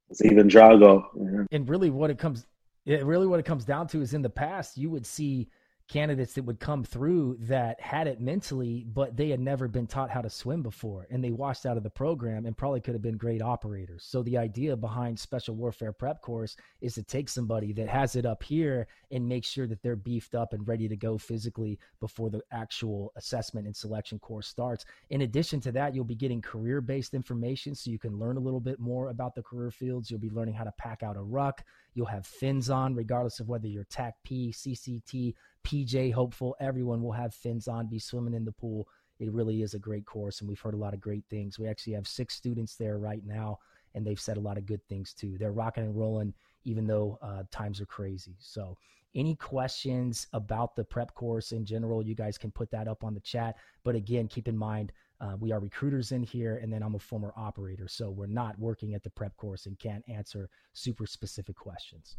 [0.10, 1.04] It's even Drago.
[1.52, 2.46] And really, what it comes,
[2.86, 5.48] it really what it comes down to is in the past, you would see
[5.88, 10.10] candidates that would come through that had it mentally, but they had never been taught
[10.10, 13.02] how to swim before and they washed out of the program and probably could have
[13.02, 14.04] been great operators.
[14.04, 18.26] So the idea behind special warfare prep course is to take somebody that has it
[18.26, 22.30] up here and make sure that they're beefed up and ready to go physically before
[22.30, 24.86] the actual assessment and selection course starts.
[25.10, 28.42] In addition to that, you'll be getting career based information so you can learn a
[28.42, 30.10] little bit more about the career fields.
[30.10, 31.64] You'll be learning how to pack out a ruck.
[31.94, 35.34] You'll have fins on, regardless of whether you're TAC P, CCT,
[35.64, 36.56] PJ hopeful.
[36.60, 38.88] Everyone will have fins on, be swimming in the pool.
[39.20, 41.60] It really is a great course, and we've heard a lot of great things.
[41.60, 43.60] We actually have six students there right now,
[43.94, 45.38] and they've said a lot of good things too.
[45.38, 46.34] They're rocking and rolling,
[46.64, 48.36] even though uh, times are crazy.
[48.39, 48.78] So,
[49.14, 53.14] any questions about the prep course in general, you guys can put that up on
[53.14, 53.58] the chat.
[53.84, 57.00] But again, keep in mind, uh, we are recruiters in here, and then I'm a
[57.00, 57.88] former operator.
[57.88, 62.18] So we're not working at the prep course and can't answer super specific questions.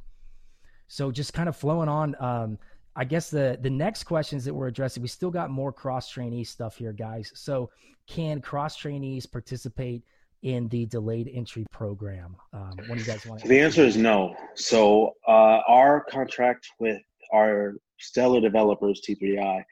[0.86, 2.58] So just kind of flowing on, um,
[2.94, 6.44] I guess the the next questions that we're addressing, we still got more cross trainee
[6.44, 7.32] stuff here, guys.
[7.34, 7.70] So,
[8.06, 10.02] can cross trainees participate
[10.42, 12.36] in the delayed entry program?
[12.52, 13.40] Um, what do you guys want?
[13.40, 14.36] To the answer is no.
[14.54, 17.00] So, uh, our contract with
[17.32, 19.64] our stellar developers T3I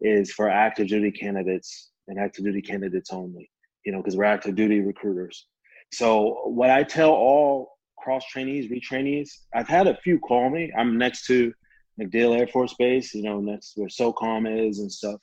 [0.00, 3.50] is for active duty candidates and active duty candidates only.
[3.84, 5.46] You know, because we're active duty recruiters.
[5.92, 10.72] So, what I tell all cross trainees, retrainees, I've had a few call me.
[10.76, 11.52] I'm next to
[12.00, 15.20] MacDill Air Force Base, you know, next where SOCOM is and stuff.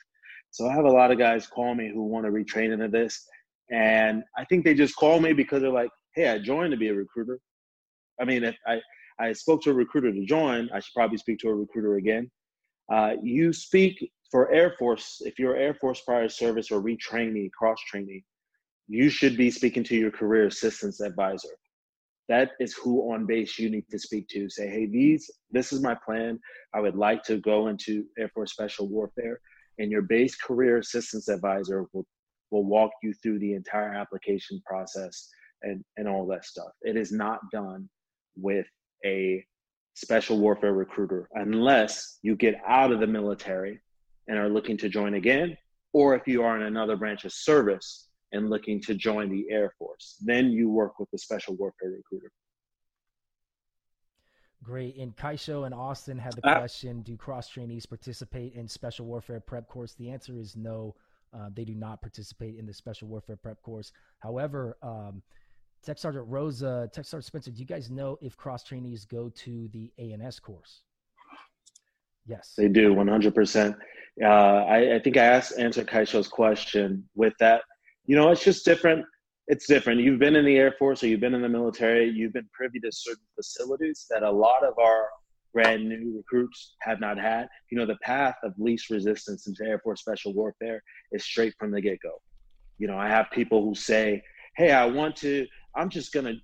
[0.51, 3.25] So I have a lot of guys call me who want to retrain into this.
[3.71, 6.89] And I think they just call me because they're like, hey, I joined to be
[6.89, 7.39] a recruiter.
[8.21, 8.79] I mean, if I,
[9.19, 12.29] I spoke to a recruiter to join, I should probably speak to a recruiter again.
[12.91, 17.79] Uh, you speak for Air Force, if you're Air Force prior service or retraining, cross
[17.87, 18.23] training,
[18.87, 21.57] you should be speaking to your career assistance advisor
[22.27, 24.49] that is who on base you need to speak to.
[24.49, 26.39] Say, hey, these this is my plan.
[26.73, 29.39] I would like to go into Air Force Special Warfare,
[29.77, 32.05] and your base career assistance advisor will
[32.51, 35.29] will walk you through the entire application process
[35.61, 36.71] and and all that stuff.
[36.81, 37.89] It is not done
[38.35, 38.65] with
[39.05, 39.43] a
[39.93, 43.79] special warfare recruiter unless you get out of the military
[44.27, 45.57] and are looking to join again,
[45.93, 49.73] or if you are in another branch of service and looking to join the Air
[49.77, 50.17] Force.
[50.21, 52.31] Then you work with the special warfare recruiter.
[54.63, 54.97] Great.
[54.97, 59.39] And Kaisho and Austin had the uh, question Do cross trainees participate in special warfare
[59.39, 59.93] prep course?
[59.93, 60.95] The answer is no.
[61.33, 63.91] Uh, they do not participate in the special warfare prep course.
[64.19, 65.21] However, um,
[65.83, 69.67] Tech Sergeant Rosa, Tech Sergeant Spencer, do you guys know if cross trainees go to
[69.67, 70.81] the A&S course?
[72.27, 72.53] Yes.
[72.57, 73.75] They do, 100%.
[74.21, 77.61] Uh, I, I, think I asked, answered Kaisho's question with that
[78.07, 79.05] you know, it's just different.
[79.47, 80.01] It's different.
[80.01, 82.79] You've been in the Air Force or you've been in the military, you've been privy
[82.79, 85.09] to certain facilities that a lot of our
[85.53, 87.47] brand new recruits have not had.
[87.71, 91.71] You know, the path of least resistance into Air Force Special Warfare is straight from
[91.71, 92.21] the get go.
[92.77, 94.21] You know, I have people who say,
[94.57, 95.45] hey, I want to,
[95.75, 96.35] I'm just going to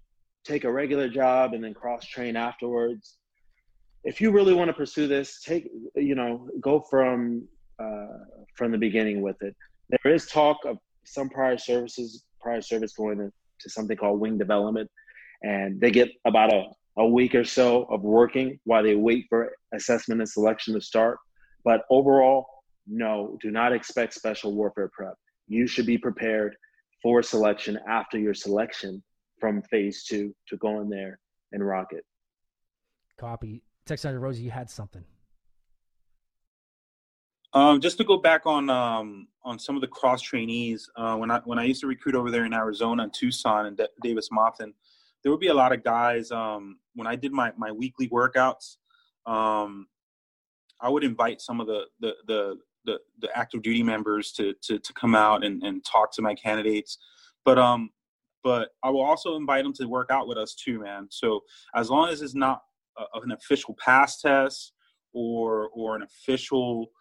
[0.46, 3.18] take a regular job and then cross train afterwards.
[4.04, 7.48] If you really want to pursue this, take, you know, go from,
[7.80, 8.08] uh,
[8.56, 9.56] from the beginning with it.
[9.90, 14.90] There is talk of some prior services, prior service going to something called wing development,
[15.44, 16.66] and they get about a
[16.98, 21.18] a week or so of working while they wait for assessment and selection to start.
[21.64, 22.46] But overall,
[22.88, 25.14] no, do not expect special warfare prep.
[25.48, 26.56] You should be prepared
[27.02, 29.02] for selection after your selection
[29.40, 31.20] from phase two to go in there
[31.52, 32.04] and rock it.
[33.20, 33.64] Copy.
[33.86, 35.04] Text Sergeant Rosa, you had something.
[37.54, 41.30] Um, just to go back on um, on some of the cross trainees, uh, when
[41.30, 44.74] I when I used to recruit over there in Arizona, Tucson, and Davis Monthan,
[45.22, 48.78] there would be a lot of guys um, when I did my my weekly workouts.
[49.26, 49.88] Um,
[50.80, 54.80] I would invite some of the the the the, the active duty members to, to
[54.80, 56.98] to come out and, and talk to my candidates,
[57.44, 57.90] but um
[58.44, 61.08] but I will also invite them to work out with us too, man.
[61.12, 61.42] So
[61.76, 62.64] as long as it's not
[63.16, 64.74] a, an official PAST test
[65.14, 66.92] or or an official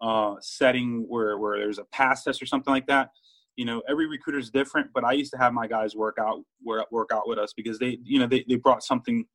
[0.00, 3.10] uh, setting where where there's a PAST test or something like that,
[3.56, 6.38] you know every recruiter is different but i used to have my guys work out
[6.64, 9.26] work out with us because they you know they, they brought something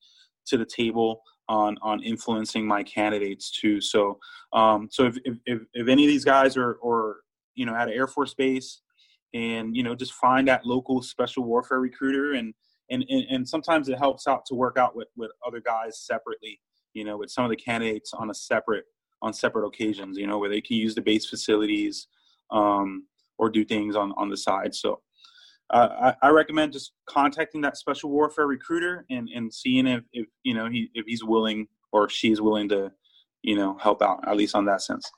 [0.46, 3.80] to the table on on influencing my candidates too.
[3.82, 4.20] So
[4.54, 7.18] um so if if, if any of these guys are or
[7.56, 8.82] you know at an air force base
[9.34, 12.54] and you know just find that local special warfare recruiter and
[12.90, 16.60] and and, and sometimes it helps out to work out with with other guys separately
[16.94, 18.86] you know with some of the candidates on a separate
[19.22, 22.08] on separate occasions you know where they can use the base facilities
[22.52, 23.06] um
[23.38, 24.74] or do things on on the side.
[24.74, 25.02] So
[25.72, 30.28] uh, I, I, recommend just contacting that special warfare recruiter and, and seeing if, if
[30.44, 32.92] you know he if he's willing or she's willing to
[33.42, 35.10] you know help out at least on that sense.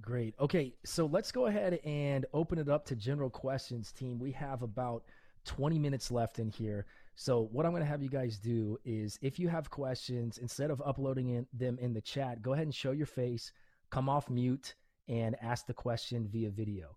[0.00, 0.34] Great.
[0.40, 4.18] Okay, so let's go ahead and open it up to general questions, team.
[4.18, 5.04] We have about
[5.48, 6.84] 20 minutes left in here.
[7.16, 10.70] So what I'm going to have you guys do is if you have questions, instead
[10.70, 13.50] of uploading in, them in the chat, go ahead and show your face,
[13.90, 14.74] come off mute,
[15.08, 16.94] and ask the question via video.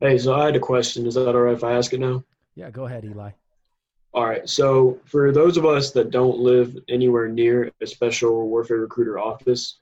[0.00, 1.06] Hey, so I had a question.
[1.06, 2.22] Is that all right if I ask it now?
[2.54, 3.30] Yeah, go ahead, Eli.
[4.12, 4.48] All right.
[4.48, 9.80] So, for those of us that don't live anywhere near a special warfare recruiter office,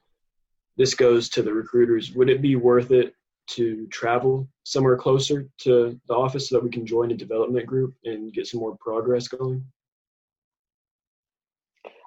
[0.75, 2.13] this goes to the recruiters.
[2.13, 3.15] Would it be worth it
[3.47, 7.93] to travel somewhere closer to the office so that we can join a development group
[8.05, 9.63] and get some more progress going?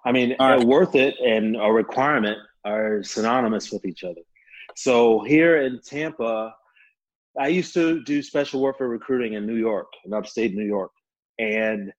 [0.04, 0.60] I mean, right.
[0.60, 4.20] Uh, worth it and a requirement are synonymous with each other.
[4.76, 6.54] So here in Tampa,
[7.38, 10.92] I used to do special warfare recruiting in New York, in upstate New York.
[11.38, 11.92] And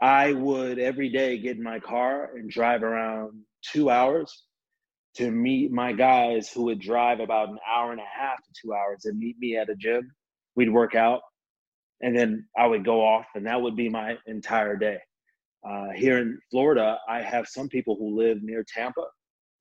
[0.00, 4.44] I would every day get in my car and drive around two hours
[5.16, 8.72] to meet my guys who would drive about an hour and a half to two
[8.72, 10.10] hours and meet me at a gym.
[10.56, 11.20] We'd work out
[12.00, 14.98] and then I would go off, and that would be my entire day.
[15.64, 19.04] Uh, here in Florida, I have some people who live near Tampa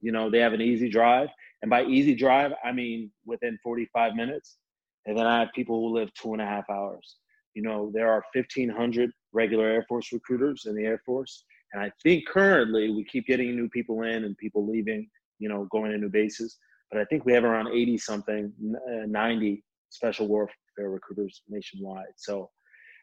[0.02, 1.30] you know, they have an easy drive.
[1.62, 4.58] And by easy drive, I mean within 45 minutes.
[5.06, 7.18] And then I have people who live two and a half hours.
[7.54, 11.44] You know, there are 1,500 regular Air Force recruiters in the Air Force.
[11.74, 15.08] And I think currently we keep getting new people in and people leaving,
[15.42, 16.58] you know, going to new bases.
[16.92, 22.14] But I think we have around 80 something, uh, 90 special warfare recruiters nationwide.
[22.18, 22.50] So,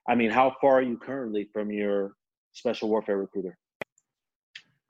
[0.08, 2.12] I mean, how far are you currently from your
[2.52, 3.58] special warfare recruiter?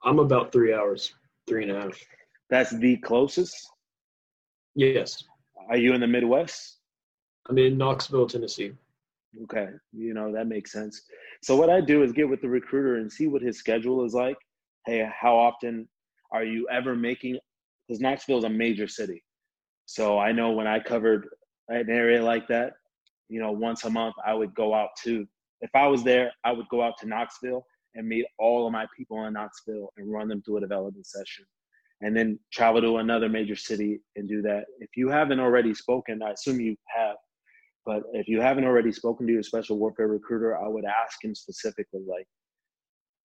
[0.03, 1.13] I'm about three hours.
[1.47, 1.99] Three and a half.
[2.49, 3.55] That's the closest?
[4.75, 5.23] Yes.
[5.69, 6.77] Are you in the Midwest?
[7.49, 8.71] I'm in Knoxville, Tennessee.
[9.43, 9.67] Okay.
[9.91, 11.01] You know, that makes sense.
[11.41, 14.13] So what I do is get with the recruiter and see what his schedule is
[14.13, 14.37] like.
[14.85, 15.87] Hey, how often
[16.31, 17.37] are you ever making
[17.87, 19.23] because Knoxville is a major city.
[19.85, 21.27] So I know when I covered
[21.69, 22.73] an area like that,
[23.29, 25.27] you know, once a month I would go out to
[25.61, 27.65] if I was there, I would go out to Knoxville
[27.95, 31.45] and meet all of my people in Knoxville and run them through a development session.
[32.01, 34.65] And then travel to another major city and do that.
[34.79, 37.17] If you haven't already spoken, I assume you have,
[37.85, 41.35] but if you haven't already spoken to your special warfare recruiter, I would ask him
[41.35, 42.27] specifically, like,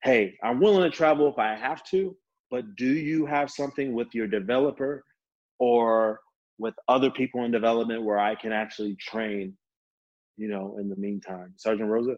[0.03, 2.17] hey, I'm willing to travel if I have to,
[2.51, 5.05] but do you have something with your developer
[5.59, 6.21] or
[6.59, 9.57] with other people in development where I can actually train,
[10.37, 11.55] you know, in the meantime?
[11.57, 12.17] Sergeant Rosa?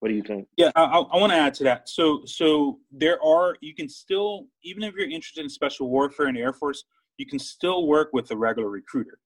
[0.00, 0.46] What do you think?
[0.56, 1.88] Yeah, I, I want to add to that.
[1.88, 6.38] So, so there are you can still even if you're interested in special warfare and
[6.38, 6.84] Air Force,
[7.16, 9.18] you can still work with a regular recruiter,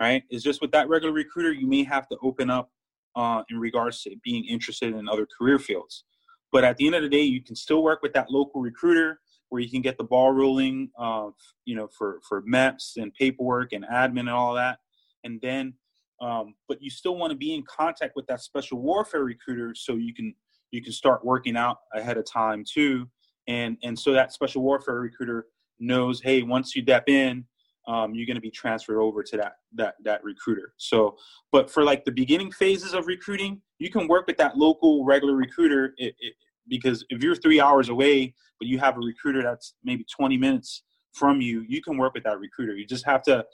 [0.00, 0.22] right?
[0.30, 2.70] It's just with that regular recruiter, you may have to open up
[3.16, 6.04] uh, in regards to being interested in other career fields.
[6.52, 9.20] but at the end of the day, you can still work with that local recruiter
[9.50, 11.28] where you can get the ball rolling, uh,
[11.66, 14.78] you know, for for MEPS and paperwork and admin and all that,
[15.24, 15.74] and then,
[16.20, 19.94] um, but you still want to be in contact with that special warfare recruiter so
[19.94, 20.34] you can
[20.70, 23.06] you can start working out ahead of time too,
[23.46, 25.46] and and so that special warfare recruiter
[25.78, 27.44] knows, hey, once you dep in,
[27.88, 30.74] um, you're going to be transferred over to that that that recruiter.
[30.76, 31.16] So,
[31.50, 35.34] but for like the beginning phases of recruiting, you can work with that local regular
[35.34, 36.34] recruiter it, it,
[36.70, 40.82] because if you're three hours away, but you have a recruiter that's maybe 20 minutes
[41.12, 42.74] from you, you can work with that recruiter.
[42.74, 43.44] You just have to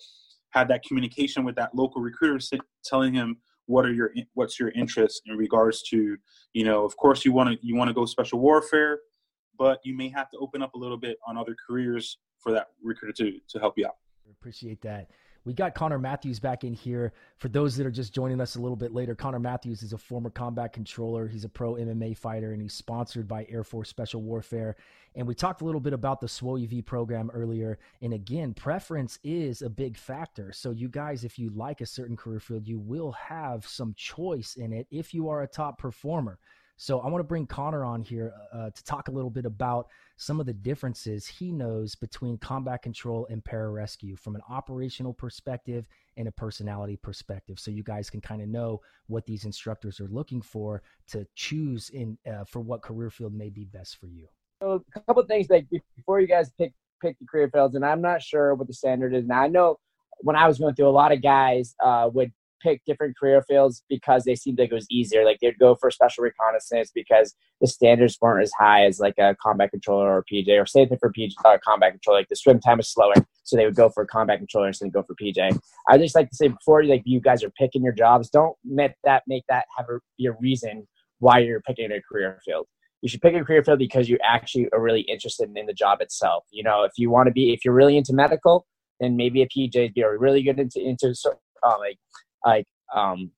[0.51, 2.39] have that communication with that local recruiter,
[2.85, 6.17] telling him what are your what's your interest in regards to
[6.53, 9.01] you know of course you want to you want to go special warfare
[9.59, 12.69] but you may have to open up a little bit on other careers for that
[12.81, 13.97] recruiter to to help you out
[14.31, 15.11] Appreciate that.
[15.47, 17.13] We got Connor Matthews back in here.
[17.39, 19.99] For those that are just joining us a little bit later, Connor Matthews is a
[19.99, 21.29] former combat controller.
[21.29, 24.75] He's a pro MMA fighter and he's sponsored by Air Force Special Warfare.
[25.15, 27.79] And we talked a little bit about the SWOEV program earlier.
[28.03, 30.51] And again, preference is a big factor.
[30.51, 34.57] So, you guys, if you like a certain career field, you will have some choice
[34.57, 36.41] in it if you are a top performer.
[36.79, 39.89] So I want to bring Connor on here uh, to talk a little bit about
[40.17, 45.87] some of the differences he knows between combat control and pararescue from an operational perspective
[46.19, 47.59] and a personality perspective.
[47.59, 51.89] So you guys can kind of know what these instructors are looking for to choose
[51.91, 54.29] in uh, for what career field may be best for you.
[54.63, 55.67] So a couple things like
[55.97, 56.73] before you guys pick
[57.03, 59.43] pick the career fields, and I'm not sure what the standard is now.
[59.43, 59.79] I know
[60.19, 62.33] when I was going through, a lot of guys uh, would
[62.67, 65.25] pick different career fields because they seemed like it was easier.
[65.25, 69.37] Like they'd go for special reconnaissance because the standards weren't as high as like a
[69.41, 72.21] combat controller or PJ, or same thing for PJ, uh, combat controller.
[72.21, 73.15] Like the swim time was slower,
[73.45, 75.59] so they would go for combat controller instead of go for PJ.
[75.89, 78.93] I just like to say before like you guys are picking your jobs, don't make
[79.05, 80.87] that make that have a, be a reason
[81.19, 82.67] why you're picking a career field.
[83.03, 86.01] You should pick a career field because you actually are really interested in the job
[86.01, 86.45] itself.
[86.51, 88.67] You know, if you want to be, if you're really into medical,
[89.01, 91.15] then maybe a PJ is be a really good into into
[91.63, 91.99] uh, like
[92.45, 93.31] like um,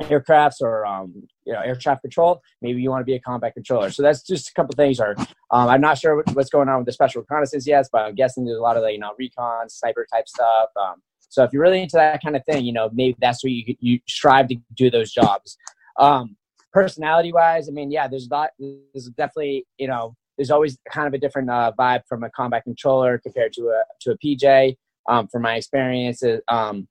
[0.00, 1.12] aircrafts or um,
[1.44, 3.90] you know air traffic control maybe you want to be a combat controller.
[3.90, 5.14] So that's just a couple things are
[5.50, 8.44] um, i'm not sure what's going on with the special reconnaissance yet but i'm guessing
[8.44, 10.96] there's a lot of the you know recon sniper type stuff um,
[11.28, 13.74] so if you're really into that kind of thing you know maybe that's where you,
[13.80, 15.56] you strive to do those jobs.
[15.98, 16.36] Um,
[16.72, 21.08] personality wise i mean yeah there's a lot there's definitely you know there's always kind
[21.08, 24.76] of a different uh, vibe from a combat controller compared to a to a pj
[25.08, 26.86] um, from my experiences um,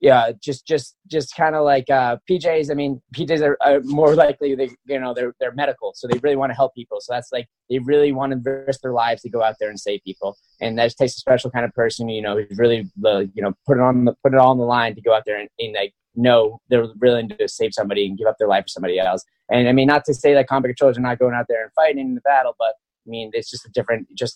[0.00, 2.70] yeah, just just just kind of like uh, PJs.
[2.70, 6.18] I mean, PJs are, are, more likely they you know they're they're medical, so they
[6.18, 6.98] really want to help people.
[7.00, 9.80] So that's like they really want to risk their lives to go out there and
[9.80, 13.42] save people, and that takes a special kind of person, you know, who's really you
[13.42, 15.38] know put it on the put it all on the line to go out there
[15.38, 18.68] and, and like know they're willing to save somebody and give up their life for
[18.68, 19.24] somebody else.
[19.50, 21.72] And I mean, not to say that combat controllers are not going out there and
[21.72, 22.74] fighting in the battle, but
[23.06, 24.34] I mean, it's just a different, just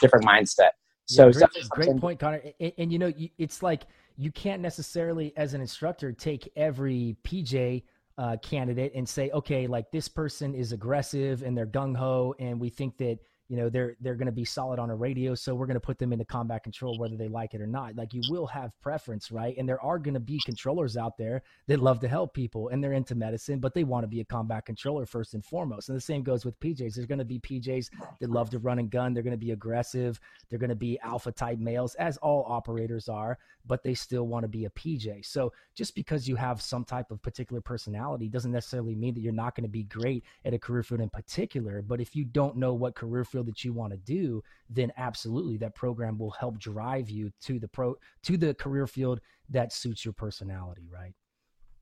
[0.00, 0.70] different mindset.
[1.06, 2.42] So yeah, great, great point, Connor.
[2.60, 3.82] And, and you know, it's like
[4.16, 7.82] you can't necessarily, as an instructor, take every PJ
[8.16, 12.60] uh, candidate and say, okay, like this person is aggressive and they're gung ho, and
[12.60, 13.18] we think that
[13.48, 15.80] you know they're they're going to be solid on a radio so we're going to
[15.80, 17.96] put them into combat control whether they like it or not.
[17.96, 19.54] Like you will have preference right?
[19.56, 22.82] And there are going to be controllers out there that love to help people and
[22.82, 25.88] they're into medicine but they want to be a combat controller first and foremost.
[25.88, 27.90] And the same goes with pjs there's going to be pjs
[28.20, 29.14] that love to run and gun.
[29.14, 30.18] They're going to be aggressive.
[30.48, 34.42] They're going to be alpha type males as all operators are but they still want
[34.44, 38.52] to be a pj so just because you have some type of particular personality doesn't
[38.52, 41.82] necessarily mean that you're not going to be great at a career field in particular
[41.82, 45.56] but if you don't know what career field that you want to do, then absolutely
[45.58, 50.04] that program will help drive you to the pro to the career field that suits
[50.04, 51.14] your personality, right?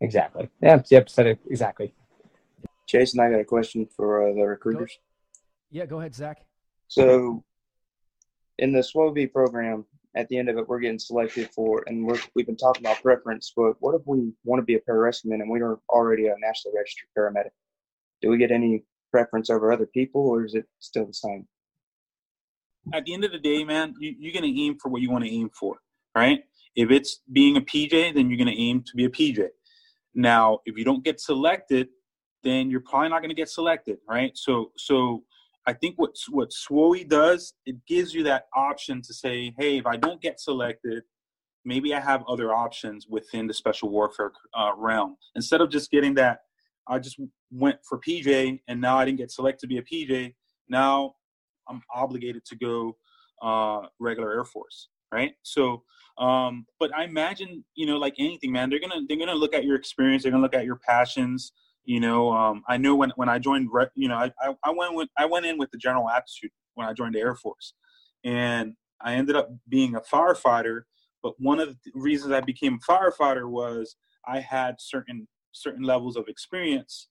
[0.01, 0.49] Exactly.
[0.61, 0.83] Yeah.
[0.91, 1.09] Yep.
[1.09, 1.95] Said it exactly.
[2.87, 4.99] Jason, I got a question for uh, the recruiters.
[4.99, 6.45] Go, yeah, go ahead, Zach.
[6.89, 7.43] So,
[8.59, 12.13] in the SWOV program, at the end of it, we're getting selected for, and we
[12.13, 15.51] have been talking about preference, but what if we want to be a pararescueman and
[15.51, 17.51] we are already a nationally registered paramedic?
[18.21, 21.47] Do we get any preference over other people, or is it still the same?
[22.93, 25.11] At the end of the day, man, you, you're going to aim for what you
[25.11, 25.77] want to aim for,
[26.15, 26.41] right?
[26.77, 29.49] If it's being a PJ, then you're going to aim to be a PJ.
[30.15, 31.89] Now, if you don't get selected,
[32.43, 34.33] then you're probably not going to get selected, right?
[34.35, 35.23] So, so
[35.67, 39.87] I think what what SWOE does, it gives you that option to say, hey, if
[39.87, 41.05] I don't get selected,
[41.65, 46.15] maybe I have other options within the special warfare uh, realm instead of just getting
[46.15, 46.41] that
[46.89, 47.19] I just
[47.51, 50.35] went for PJ and now I didn't get selected to be a PJ.
[50.69, 51.15] Now
[51.69, 52.97] I'm obligated to go
[53.43, 55.33] uh, regular Air Force, right?
[55.43, 55.83] So,
[56.19, 59.65] um, but I imagine, you know, like anything, man, they're gonna they're gonna look at
[59.65, 61.53] your experience, they're gonna look at your passions,
[61.85, 64.31] You know, um, I knew when when I joined, you know, I,
[64.65, 67.35] I, went with I went in with the general aptitude when I joined the Air
[67.35, 67.75] Force,
[68.25, 70.83] and I ended up being a firefighter.
[71.23, 76.17] But one of the reasons I became a firefighter was I had certain certain levels
[76.17, 77.09] of experience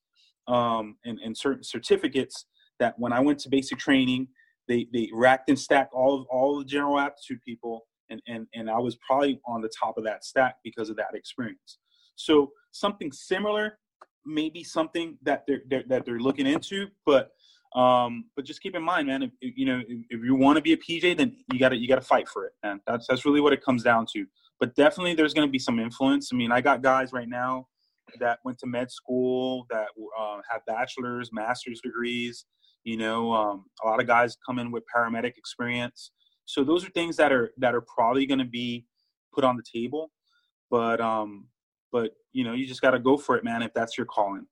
[0.47, 2.45] um, and, and certain certificates
[2.80, 4.28] that when I went to basic training,
[4.67, 8.69] they, they racked and stacked all of all the general aptitude people, and, and, and
[8.69, 11.78] I was probably on the top of that stack because of that experience.
[12.15, 13.80] So something similar,
[14.26, 17.32] maybe something that they're, they're that they're looking into, but
[17.76, 20.61] um, but just keep in mind, man, if, you know if, if you want to
[20.61, 22.82] be a PJ, then you got to you got to fight for it, man.
[22.86, 24.26] That's that's really what it comes down to.
[24.59, 26.30] But definitely, there's going to be some influence.
[26.32, 27.67] I mean, I got guys right now
[28.19, 29.88] that went to med school that
[30.19, 32.45] uh, have bachelor's, master's degrees.
[32.84, 36.11] You know, um, a lot of guys come in with paramedic experience.
[36.45, 38.86] So those are things that are that are probably going to be
[39.34, 40.11] put on the table.
[40.69, 41.47] But um,
[41.92, 43.62] but you know, you just got to go for it, man.
[43.62, 44.46] If that's your calling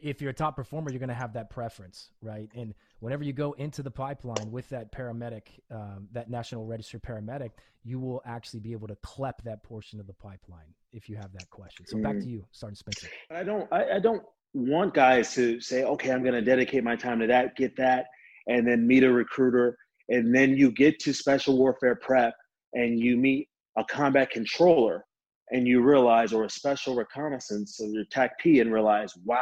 [0.00, 2.48] if you're a top performer, you're going to have that preference, right?
[2.54, 7.50] And whenever you go into the pipeline with that paramedic, um, that national registered paramedic,
[7.82, 11.32] you will actually be able to clep that portion of the pipeline if you have
[11.32, 11.86] that question.
[11.86, 12.02] So mm.
[12.02, 13.08] back to you, Sergeant Spencer.
[13.30, 14.22] I don't, I, I don't
[14.52, 18.06] want guys to say, okay, I'm going to dedicate my time to that, get that,
[18.48, 19.78] and then meet a recruiter,
[20.08, 22.34] and then you get to special warfare prep
[22.74, 25.05] and you meet a combat controller
[25.50, 29.40] and you realize, or a special reconnaissance, or your TACP, and realize, wow,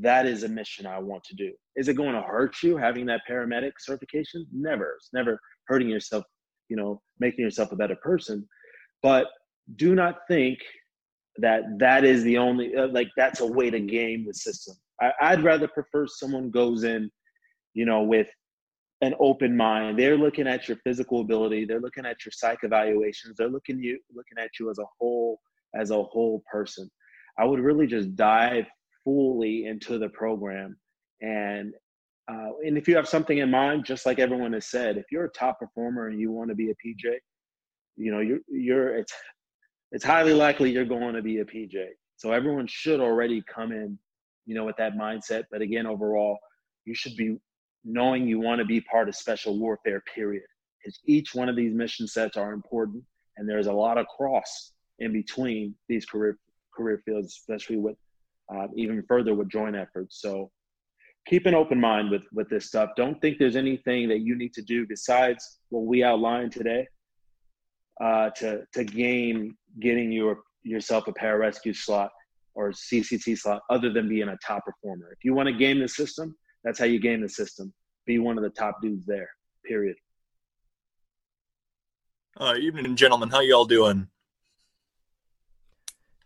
[0.00, 1.52] that is a mission I want to do.
[1.76, 4.46] Is it going to hurt you having that paramedic certification?
[4.52, 4.94] Never.
[4.96, 6.24] It's never hurting yourself,
[6.68, 8.48] you know, making yourself a better person.
[9.02, 9.26] But
[9.76, 10.58] do not think
[11.38, 14.74] that that is the only, uh, like, that's a way to game the system.
[15.00, 17.10] I, I'd rather prefer someone goes in,
[17.74, 18.28] you know, with
[19.00, 19.98] an open mind.
[19.98, 21.64] They're looking at your physical ability.
[21.64, 23.36] They're looking at your psych evaluations.
[23.36, 25.40] They're looking you looking at you as a whole
[25.74, 26.90] as a whole person.
[27.38, 28.66] I would really just dive
[29.04, 30.76] fully into the program.
[31.20, 31.74] And
[32.30, 35.26] uh, and if you have something in mind, just like everyone has said, if you're
[35.26, 37.14] a top performer and you want to be a PJ,
[37.96, 39.12] you know you're you're it's
[39.92, 41.74] it's highly likely you're going to be a PJ.
[42.16, 43.98] So everyone should already come in,
[44.46, 45.44] you know, with that mindset.
[45.50, 46.38] But again, overall,
[46.84, 47.36] you should be
[47.84, 50.02] knowing you want to be part of special warfare.
[50.14, 50.44] Period.
[50.82, 53.02] Because each one of these mission sets are important,
[53.36, 56.38] and there's a lot of cross in between these career
[56.74, 57.96] career fields, especially with
[58.54, 60.20] uh, even further with joint efforts.
[60.20, 60.50] So
[61.26, 62.90] keep an open mind with with this stuff.
[62.96, 66.86] Don't think there's anything that you need to do besides what we outlined today
[68.00, 72.10] uh, to to gain getting your yourself a pararescue slot
[72.54, 75.10] or CCT slot other than being a top performer.
[75.12, 77.72] If you want to game the system, that's how you game the system.
[78.06, 79.28] Be one of the top dudes there.
[79.64, 79.96] Period.
[82.38, 83.28] Uh, evening, gentlemen.
[83.28, 84.08] How y'all doing?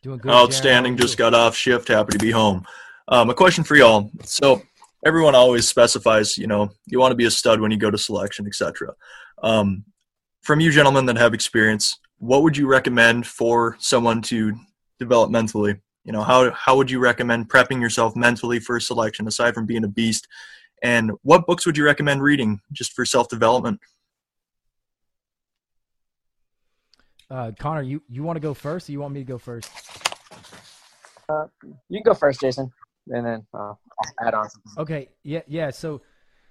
[0.03, 0.32] Doing good.
[0.32, 0.97] Outstanding.
[0.97, 1.89] Just got off shift.
[1.89, 2.64] Happy to be home.
[3.09, 4.11] Um, a question for y'all.
[4.22, 4.62] So
[5.05, 7.99] everyone always specifies, you know, you want to be a stud when you go to
[7.99, 8.95] selection, etc.
[9.43, 9.84] Um,
[10.43, 14.55] from you gentlemen that have experience, what would you recommend for someone to
[14.99, 15.76] develop mentally?
[16.09, 19.66] You know, how how would you recommend prepping yourself mentally for a selection aside from
[19.66, 20.26] being a beast?
[20.82, 23.78] And what books would you recommend reading just for self development?
[27.30, 29.70] Uh, Connor, you, you want to go first or you want me to go first?
[31.28, 31.44] Uh,
[31.90, 32.72] you can go first, Jason,
[33.09, 34.48] and then uh, I'll add on.
[34.48, 34.72] Something.
[34.78, 35.09] Okay.
[35.24, 35.42] Yeah.
[35.46, 35.68] Yeah.
[35.68, 36.00] So,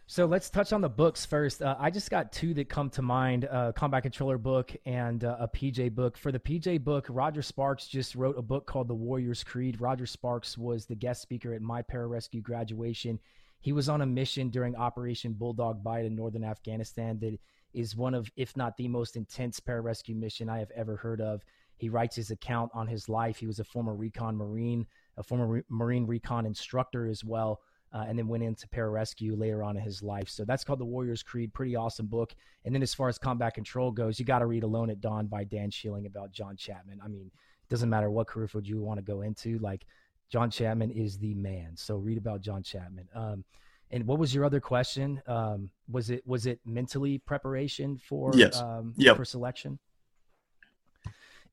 [0.10, 1.62] so let's touch on the books first.
[1.62, 5.36] Uh, I just got two that come to mind: a Combat Controller book and uh,
[5.42, 6.18] a PJ book.
[6.18, 9.82] For the PJ book, Roger Sparks just wrote a book called The Warrior's Creed.
[9.82, 13.20] Roger Sparks was the guest speaker at my pararescue graduation.
[13.60, 17.38] He was on a mission during Operation Bulldog Bite in northern Afghanistan that
[17.74, 21.44] is one of, if not the most intense pararescue mission I have ever heard of.
[21.76, 23.38] He writes his account on his life.
[23.38, 24.88] He was a former recon Marine,
[25.18, 27.60] a former re- Marine recon instructor as well,
[27.98, 30.30] uh, and then went into pararescue later on in his life.
[30.30, 31.52] So that's called The Warrior's Creed.
[31.54, 32.36] Pretty awesome book.
[32.64, 35.26] And then as far as combat control goes, you got to read Alone at Dawn
[35.26, 37.00] by Dan Schilling about John Chapman.
[37.04, 39.58] I mean, it doesn't matter what career field you want to go into.
[39.60, 39.86] Like,
[40.30, 41.72] John Chapman is the man.
[41.76, 43.08] So read about John Chapman.
[43.16, 43.44] Um,
[43.90, 45.22] and what was your other question?
[45.26, 48.62] Um, was it was it mentally preparation for yes.
[48.62, 49.16] um, yep.
[49.16, 49.80] for selection?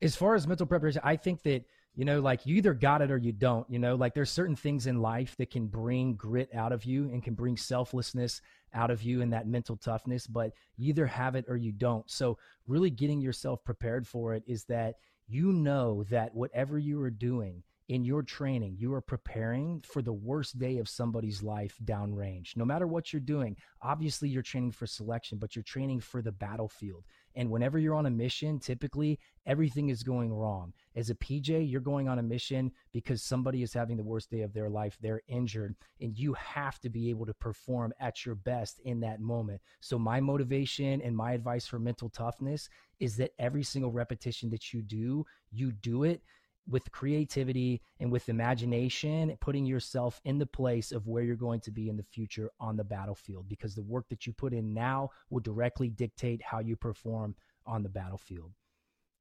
[0.01, 1.63] As far as mental preparation, I think that
[1.95, 3.69] you know, like you either got it or you don't.
[3.69, 7.05] You know, like there's certain things in life that can bring grit out of you
[7.05, 8.41] and can bring selflessness
[8.73, 12.09] out of you and that mental toughness, but you either have it or you don't.
[12.09, 14.95] So really getting yourself prepared for it is that
[15.27, 20.13] you know that whatever you are doing in your training, you are preparing for the
[20.13, 22.57] worst day of somebody's life downrange.
[22.57, 26.31] No matter what you're doing, obviously you're training for selection, but you're training for the
[26.31, 27.03] battlefield.
[27.35, 30.73] And whenever you're on a mission, typically everything is going wrong.
[30.95, 34.41] As a PJ, you're going on a mission because somebody is having the worst day
[34.41, 34.97] of their life.
[35.01, 39.19] They're injured, and you have to be able to perform at your best in that
[39.19, 39.61] moment.
[39.81, 44.73] So, my motivation and my advice for mental toughness is that every single repetition that
[44.73, 46.21] you do, you do it
[46.69, 51.71] with creativity and with imagination, putting yourself in the place of where you're going to
[51.71, 55.09] be in the future on the battlefield, because the work that you put in now
[55.29, 57.35] will directly dictate how you perform
[57.65, 58.51] on the battlefield.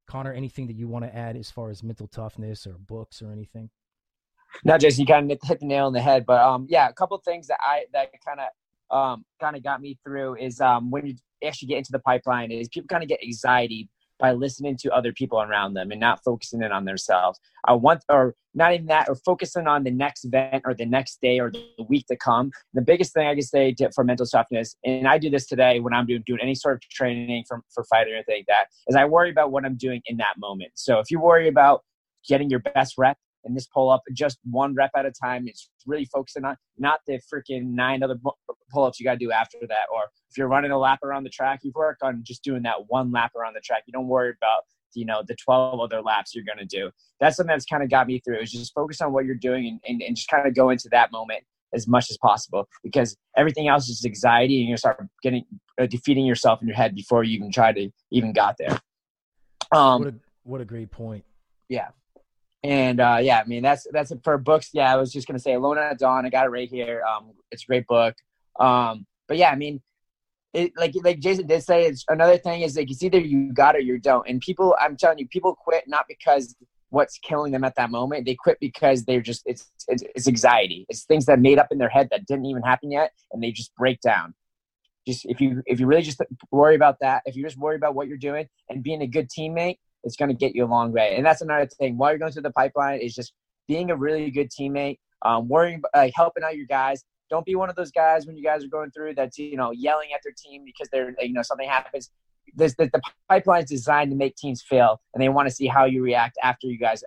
[0.07, 3.33] Connor, anything that you want to add as far as mental toughness or books or
[3.33, 3.71] anything?
[4.65, 6.27] No, Jason, you kind of hit the nail on the head.
[6.27, 8.47] But um, yeah, a couple things that I that kind of
[8.91, 11.15] um kind of got me through is um when you
[11.45, 13.89] actually get into the pipeline is people kind of get anxiety
[14.19, 17.39] by listening to other people around them and not focusing in on themselves.
[17.67, 21.21] I want, or not even that, or focusing on the next event or the next
[21.21, 22.51] day or the week to come.
[22.75, 25.81] The biggest thing I can say to, for mental toughness, and I do this today
[25.81, 28.67] when I'm doing, doing any sort of training for, for fight or anything like that,
[28.89, 30.73] is I worry about what I'm doing in that moment.
[30.75, 31.83] So if you worry about
[32.29, 35.47] getting your best rep in this pull up just one rep at a time.
[35.47, 38.17] It's really focusing on not the freaking nine other
[38.73, 39.87] pull ups you got to do after that.
[39.93, 42.89] Or if you're running a lap around the track, you work on just doing that
[42.89, 43.85] one lap around the track.
[43.87, 44.63] You don't worry about
[44.97, 46.91] you know the 12 other laps you're going to do
[47.21, 49.67] that's something that's kind of got me through is just focus on what you're doing
[49.67, 51.43] and, and, and just kind of go into that moment
[51.75, 55.45] as much as possible because everything else is anxiety and you start getting
[55.81, 58.79] uh, defeating yourself in your head before you even try to even got there
[59.73, 60.15] um what a,
[60.45, 61.25] what a great point
[61.69, 61.89] yeah
[62.65, 64.71] and uh, yeah, I mean that's that's it for books.
[64.73, 66.25] Yeah, I was just gonna say Alone at Dawn.
[66.25, 67.03] I got it right here.
[67.05, 68.15] Um, it's a great book.
[68.59, 69.83] Um, but yeah, I mean,
[70.55, 73.75] it, like like Jason did say, it's another thing is like it's either you got
[73.75, 74.27] it or you don't.
[74.27, 76.57] And people, I'm telling you, people quit not because
[76.89, 78.25] what's killing them at that moment.
[78.25, 80.87] They quit because they're just it's, it's it's anxiety.
[80.89, 83.53] It's things that made up in their head that didn't even happen yet, and they
[83.53, 84.33] just break down.
[85.07, 87.95] Just if you if you really just worry about that, if you just worry about
[87.95, 90.93] what you're doing and being a good teammate it's going to get you a long
[90.93, 91.15] way.
[91.17, 91.97] And that's another thing.
[91.97, 93.33] While you're going through the pipeline, is just
[93.67, 97.05] being a really good teammate, um, worrying, like helping out your guys.
[97.31, 99.71] Don't be one of those guys when you guys are going through that's you know
[99.71, 102.11] yelling at their team because they're you know something happens.
[102.55, 105.67] This, the, the pipeline is designed to make teams fail, and they want to see
[105.67, 107.03] how you react after you guys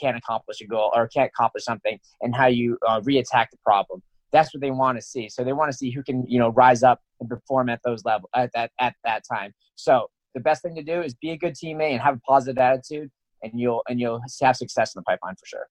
[0.00, 4.02] can't accomplish a goal or can't accomplish something, and how you uh, reattack the problem.
[4.32, 5.28] That's what they want to see.
[5.28, 8.04] So they want to see who can you know rise up and perform at those
[8.04, 9.54] level at that at that time.
[9.76, 12.58] So the best thing to do is be a good teammate and have a positive
[12.58, 13.10] attitude,
[13.42, 15.68] and you'll and you'll have success in the pipeline for sure.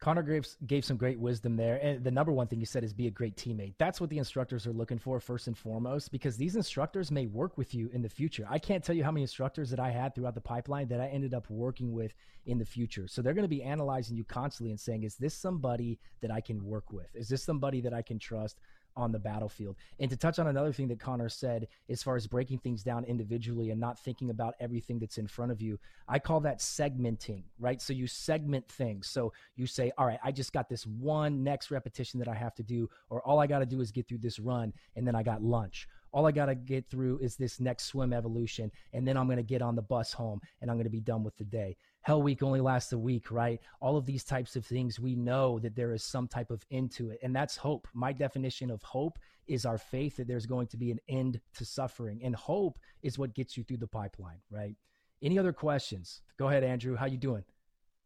[0.00, 1.76] Connor Graves gave some great wisdom there.
[1.76, 3.74] And the number one thing you said is be a great teammate.
[3.78, 7.56] That's what the instructors are looking for first and foremost, because these instructors may work
[7.56, 8.44] with you in the future.
[8.50, 11.06] I can't tell you how many instructors that I had throughout the pipeline that I
[11.06, 12.14] ended up working with
[12.46, 13.06] in the future.
[13.06, 16.40] So they're going to be analyzing you constantly and saying, is this somebody that I
[16.40, 17.14] can work with?
[17.14, 18.58] Is this somebody that I can trust?
[18.96, 19.76] On the battlefield.
[19.98, 23.04] And to touch on another thing that Connor said, as far as breaking things down
[23.04, 25.78] individually and not thinking about everything that's in front of you,
[26.08, 27.80] I call that segmenting, right?
[27.80, 29.08] So you segment things.
[29.08, 32.54] So you say, all right, I just got this one next repetition that I have
[32.56, 35.14] to do, or all I got to do is get through this run, and then
[35.14, 39.06] I got lunch all I got to get through is this next swim evolution, and
[39.06, 41.24] then I'm going to get on the bus home and I'm going to be done
[41.24, 41.76] with the day.
[42.02, 43.60] Hell Week only lasts a week, right?
[43.80, 46.90] All of these types of things, we know that there is some type of end
[46.92, 47.20] to it.
[47.22, 47.86] And that's hope.
[47.94, 51.64] My definition of hope is our faith that there's going to be an end to
[51.64, 52.20] suffering.
[52.24, 54.74] And hope is what gets you through the pipeline, right?
[55.22, 56.22] Any other questions?
[56.38, 56.96] Go ahead, Andrew.
[56.96, 57.44] How you doing?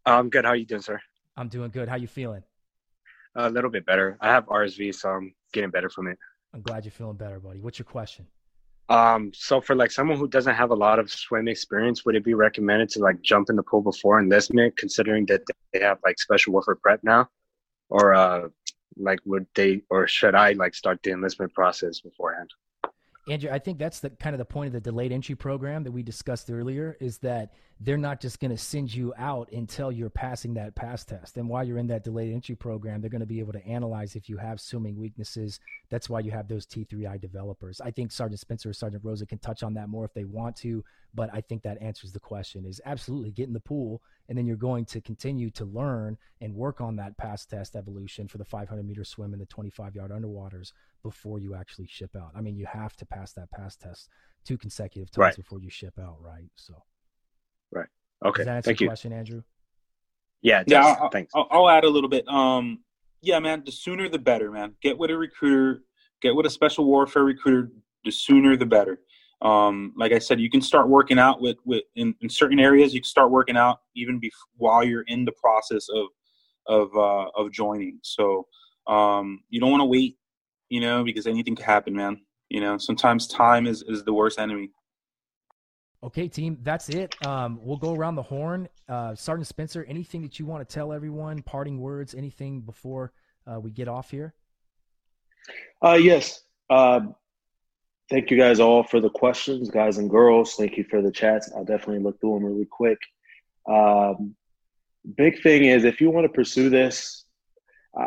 [0.05, 0.45] I'm good.
[0.45, 1.01] How you doing, sir?
[1.37, 1.89] I'm doing good.
[1.89, 2.43] How you feeling?
[3.35, 4.19] A little bit better.
[4.21, 6.19] I have RSV, so I'm getting better from it.
[6.53, 7.61] I'm glad you're feeling better, buddy.
[7.61, 8.27] What's your question?
[8.89, 12.25] Um, so for like someone who doesn't have a lot of swim experience, would it
[12.25, 15.43] be recommended to like jump in the pool before enlistment, considering that
[15.73, 17.29] they have like special warfare prep now,
[17.89, 18.49] or uh,
[18.97, 22.51] like would they or should I like start the enlistment process beforehand?
[23.29, 25.91] Andrew, I think that's the kind of the point of the delayed entry program that
[25.91, 30.09] we discussed earlier is that they're not just going to send you out until you're
[30.09, 31.37] passing that pass test.
[31.37, 34.17] And while you're in that delayed entry program, they're going to be able to analyze
[34.17, 35.61] if you have swimming weaknesses.
[35.91, 37.83] That's why you have those T3I developers.
[37.83, 40.57] I think Sergeant Spencer or Sergeant Rosa can touch on that more if they want
[40.57, 40.83] to,
[41.15, 44.47] but I think that answers the question is absolutely get in the pool and then
[44.47, 48.45] you're going to continue to learn and work on that pass test evolution for the
[48.45, 50.73] 500 meter swim and the 25 yard underwaters
[51.03, 52.33] before you actually ship out.
[52.35, 54.09] I mean, you have to pass that pass test
[54.45, 55.37] two consecutive times right.
[55.37, 56.49] before you ship out, right?
[56.57, 56.83] So,
[57.73, 57.87] right.
[58.25, 58.39] Okay.
[58.39, 58.91] Does that answer Thank your you.
[58.91, 59.43] question, Andrew?
[60.43, 60.63] Yeah.
[60.67, 60.97] Yeah.
[61.01, 61.33] I'll, Thanks.
[61.35, 62.27] I'll, I'll add a little bit.
[62.29, 62.81] Um,
[63.23, 63.63] yeah, man.
[63.65, 64.75] The sooner the better, man.
[64.83, 65.83] Get with a recruiter.
[66.23, 67.71] Get with a special warfare recruiter.
[68.05, 69.01] The sooner the better.
[69.43, 72.95] um, like I said, you can start working out with with in, in certain areas.
[72.95, 76.07] You can start working out even bef- while you're in the process of
[76.67, 77.99] of uh, of joining.
[78.03, 78.47] So
[78.87, 80.17] um, you don't want to wait,
[80.69, 82.23] you know, because anything can happen, man.
[82.49, 84.71] You know, sometimes time is is the worst enemy.
[86.07, 87.17] Okay, team, that's it.
[87.27, 88.69] Um, we'll go around the horn.
[88.89, 91.43] Uh, Sergeant Spencer, anything that you want to tell everyone?
[91.43, 92.15] Parting words?
[92.15, 93.13] Anything before
[93.45, 94.33] uh, we get off here?
[95.85, 96.45] Uh, yes.
[96.71, 97.01] Uh,
[98.09, 100.55] thank you guys all for the questions, guys and girls.
[100.55, 101.51] Thank you for the chats.
[101.57, 102.99] I'll definitely look through them really quick.
[103.69, 104.37] Um,
[105.17, 107.25] big thing is if you want to pursue this,
[107.99, 108.07] I,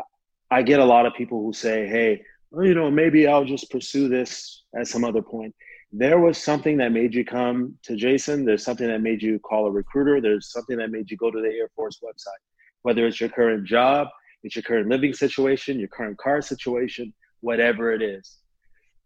[0.49, 3.69] I get a lot of people who say, hey, well, you know, maybe I'll just
[3.69, 5.53] pursue this at some other point.
[5.91, 8.45] There was something that made you come to Jason.
[8.45, 10.21] There's something that made you call a recruiter.
[10.21, 12.43] There's something that made you go to the Air Force website,
[12.83, 14.07] whether it's your current job,
[14.43, 17.11] it's your current living situation, your current car situation,
[17.41, 18.37] whatever it is.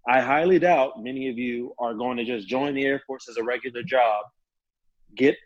[0.09, 3.37] I highly doubt many of you are going to just join the Air Force as
[3.37, 4.25] a regular job,
[5.15, 5.37] get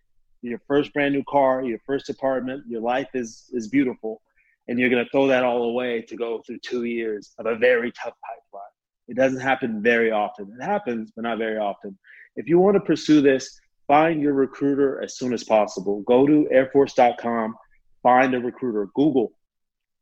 [0.41, 4.22] your first brand new car, your first apartment, your life is is beautiful,
[4.68, 7.55] and you're going to throw that all away to go through two years of a
[7.55, 8.66] very tough pipeline.
[9.07, 10.55] It doesn't happen very often.
[10.59, 11.97] It happens, but not very often.
[12.35, 16.01] If you want to pursue this, find your recruiter as soon as possible.
[16.01, 17.55] Go to airforce.com,
[18.03, 18.89] find a recruiter.
[18.95, 19.31] Google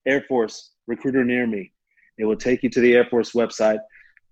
[0.06, 1.72] Air Force recruiter near me.
[2.18, 3.80] It will take you to the Air Force website.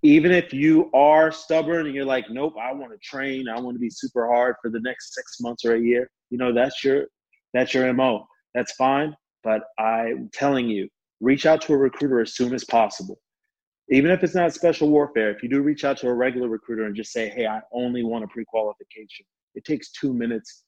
[0.02, 3.76] Even if you are stubborn and you're like, nope, I want to train, I want
[3.76, 6.84] to be super hard for the next six months or a year, you know, that's
[6.84, 7.06] your
[7.54, 8.28] that's your MO.
[8.54, 9.16] That's fine.
[9.44, 10.90] But I'm telling you,
[11.22, 13.20] reach out to a recruiter as soon as possible.
[13.94, 16.86] Even if it's not special warfare, if you do reach out to a regular recruiter
[16.86, 20.64] and just say, hey, I only want a pre qualification, it takes two minutes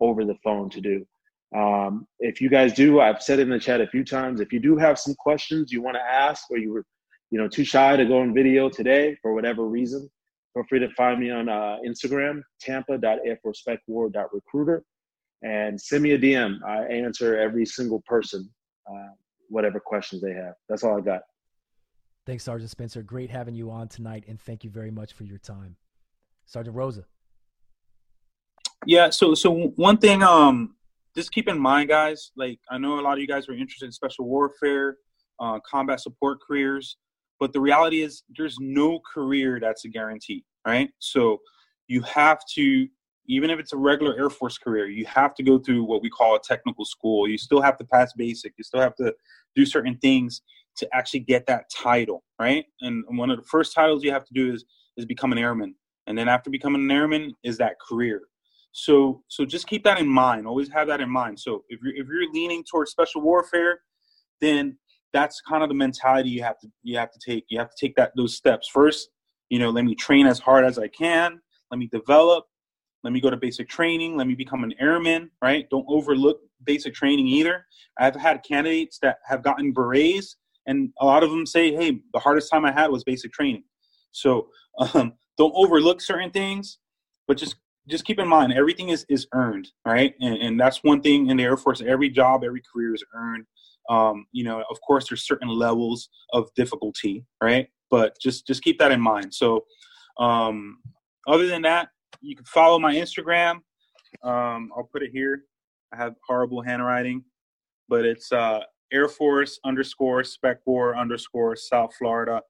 [0.00, 1.06] over the phone to do.
[1.54, 4.40] Um, if you guys do, I've said it in the chat a few times.
[4.40, 6.86] If you do have some questions you want to ask, or you were,
[7.30, 10.08] you know, too shy to go on video today for whatever reason,
[10.54, 14.82] feel free to find me on uh, Instagram, tampa.airforcespecwar.recruiter,
[15.42, 16.56] and send me a DM.
[16.66, 18.48] I answer every single person,
[18.90, 19.08] uh,
[19.50, 20.54] whatever questions they have.
[20.66, 21.20] That's all I got.
[22.30, 23.02] Thanks, Sergeant Spencer.
[23.02, 25.74] Great having you on tonight, and thank you very much for your time,
[26.46, 27.02] Sergeant Rosa.
[28.86, 29.10] Yeah.
[29.10, 30.76] So, so one thing, um,
[31.16, 32.30] just keep in mind, guys.
[32.36, 34.98] Like I know a lot of you guys are interested in special warfare,
[35.40, 36.98] uh, combat support careers,
[37.40, 40.88] but the reality is there's no career that's a guarantee, right?
[41.00, 41.38] So
[41.88, 42.86] you have to,
[43.26, 46.08] even if it's a regular Air Force career, you have to go through what we
[46.08, 47.28] call a technical school.
[47.28, 48.52] You still have to pass basic.
[48.56, 49.12] You still have to
[49.56, 50.42] do certain things
[50.76, 52.64] to actually get that title, right?
[52.80, 54.64] And one of the first titles you have to do is
[54.96, 55.74] is become an airman,
[56.06, 58.22] and then after becoming an airman is that career.
[58.72, 60.46] So so just keep that in mind.
[60.46, 61.40] Always have that in mind.
[61.40, 63.80] So if you're if you're leaning towards special warfare,
[64.40, 64.76] then
[65.12, 67.44] that's kind of the mentality you have to you have to take.
[67.48, 69.10] You have to take that those steps first.
[69.48, 71.40] You know, let me train as hard as I can.
[71.70, 72.44] Let me develop.
[73.02, 74.16] Let me go to basic training.
[74.16, 75.30] Let me become an airman.
[75.42, 75.66] Right?
[75.70, 77.66] Don't overlook basic training either.
[77.98, 80.36] I've had candidates that have gotten berets,
[80.70, 83.64] and a lot of them say, "Hey, the hardest time I had was basic training."
[84.12, 84.48] So
[84.78, 86.78] um, don't overlook certain things,
[87.26, 87.56] but just
[87.88, 90.14] just keep in mind everything is is earned right?
[90.20, 91.82] And, and that's one thing in the air force.
[91.82, 93.46] Every job every career is earned.
[93.88, 97.68] Um, you know of course there's certain levels of difficulty right?
[97.90, 99.34] But just just keep that in mind.
[99.34, 99.64] So
[100.18, 100.78] um,
[101.26, 101.88] other than that
[102.20, 103.60] you can follow my instagram.
[104.22, 105.44] Um, i'll put it here.
[105.92, 107.24] I have horrible handwriting
[107.90, 108.60] but it's uh,
[108.92, 112.42] air force underscore spec war underscore south florida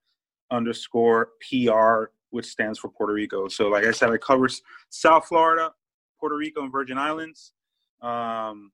[0.50, 3.48] underscore pr which stands for Puerto Rico.
[3.48, 4.48] So, like I said, I cover
[4.88, 5.72] South Florida,
[6.18, 7.52] Puerto Rico, and Virgin Islands.
[8.00, 8.72] Um,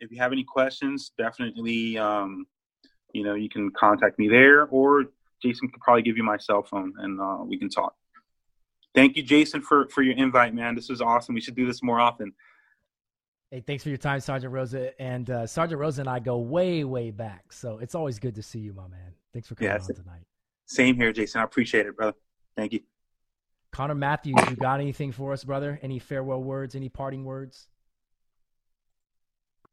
[0.00, 2.46] if you have any questions, definitely, um,
[3.12, 5.04] you know, you can contact me there, or
[5.42, 7.94] Jason could probably give you my cell phone, and uh, we can talk.
[8.94, 10.74] Thank you, Jason, for for your invite, man.
[10.74, 11.34] This was awesome.
[11.34, 12.32] We should do this more often.
[13.56, 15.00] Hey, thanks for your time, Sergeant Rosa.
[15.00, 17.54] And uh, Sergeant Rosa and I go way, way back.
[17.54, 19.14] So it's always good to see you, my man.
[19.32, 20.26] Thanks for coming yeah, on tonight.
[20.66, 21.40] Same here, Jason.
[21.40, 22.18] I appreciate it, brother.
[22.54, 22.80] Thank you.
[23.72, 25.80] Connor Matthews, you got anything for us, brother?
[25.80, 26.74] Any farewell words?
[26.74, 27.68] Any parting words?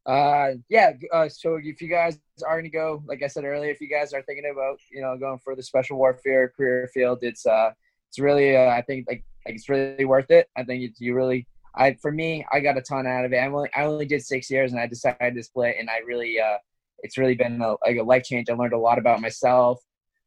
[0.06, 0.94] Uh, yeah.
[1.12, 4.14] Uh, so if you guys are gonna go, like I said earlier, if you guys
[4.14, 7.72] are thinking about, you know, going for the special warfare career field, it's uh,
[8.08, 10.48] it's really, uh, I think, like, like it's really worth it.
[10.56, 11.48] I think it's you really.
[11.76, 13.38] I for me, I got a ton out of it.
[13.38, 16.40] I only I only did six years, and I decided to split, and I really,
[16.40, 16.58] uh,
[17.00, 18.50] it's really been a, like a life change.
[18.50, 19.82] I learned a lot about myself.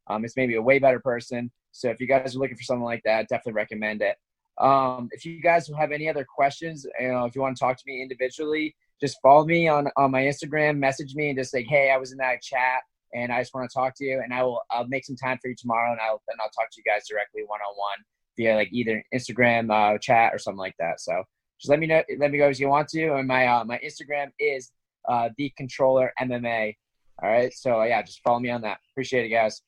[0.07, 1.51] Um, it's made me a way better person.
[1.71, 4.17] So if you guys are looking for something like that, definitely recommend it.
[4.57, 7.77] Um, if you guys have any other questions, you know, if you want to talk
[7.77, 11.63] to me individually, just follow me on, on my Instagram, message me and just say,
[11.63, 12.81] Hey, I was in that chat
[13.13, 15.37] and I just want to talk to you and I will, I'll make some time
[15.39, 17.99] for you tomorrow and I'll, and I'll talk to you guys directly one-on-one
[18.37, 20.99] via like either Instagram uh, chat or something like that.
[20.99, 21.23] So
[21.59, 22.03] just let me know.
[22.17, 23.15] Let me know if you want to.
[23.15, 24.71] And my uh, my Instagram is
[25.07, 26.75] uh, the controller MMA.
[27.21, 27.53] All right.
[27.53, 28.77] So yeah, just follow me on that.
[28.91, 29.61] Appreciate it, guys.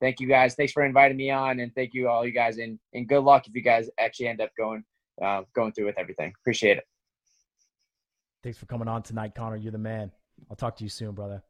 [0.00, 0.54] Thank you guys.
[0.54, 2.58] Thanks for inviting me on, and thank you all you guys.
[2.58, 4.84] And and good luck if you guys actually end up going
[5.22, 6.32] uh, going through with everything.
[6.42, 6.84] Appreciate it.
[8.42, 9.56] Thanks for coming on tonight, Connor.
[9.56, 10.12] You're the man.
[10.48, 11.42] I'll talk to you soon, brother.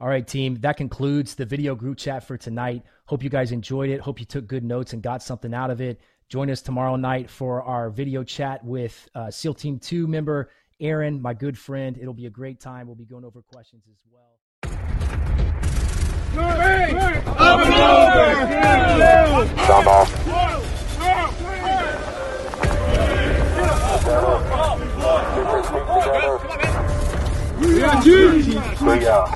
[0.00, 0.56] All right, team.
[0.56, 2.82] That concludes the video group chat for tonight.
[3.06, 4.00] Hope you guys enjoyed it.
[4.00, 6.00] Hope you took good notes and got something out of it.
[6.28, 11.22] Join us tomorrow night for our video chat with uh, SEAL Team 2 member Aaron,
[11.22, 11.96] my good friend.
[12.00, 12.86] It'll be a great time.
[12.86, 14.32] We'll be going over questions as well.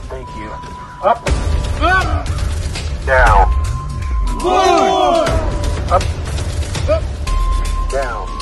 [0.09, 0.51] Thank you.
[1.03, 1.23] Up.
[1.81, 2.27] Up.
[3.07, 3.47] Down.
[5.93, 6.18] Up
[7.89, 8.38] down.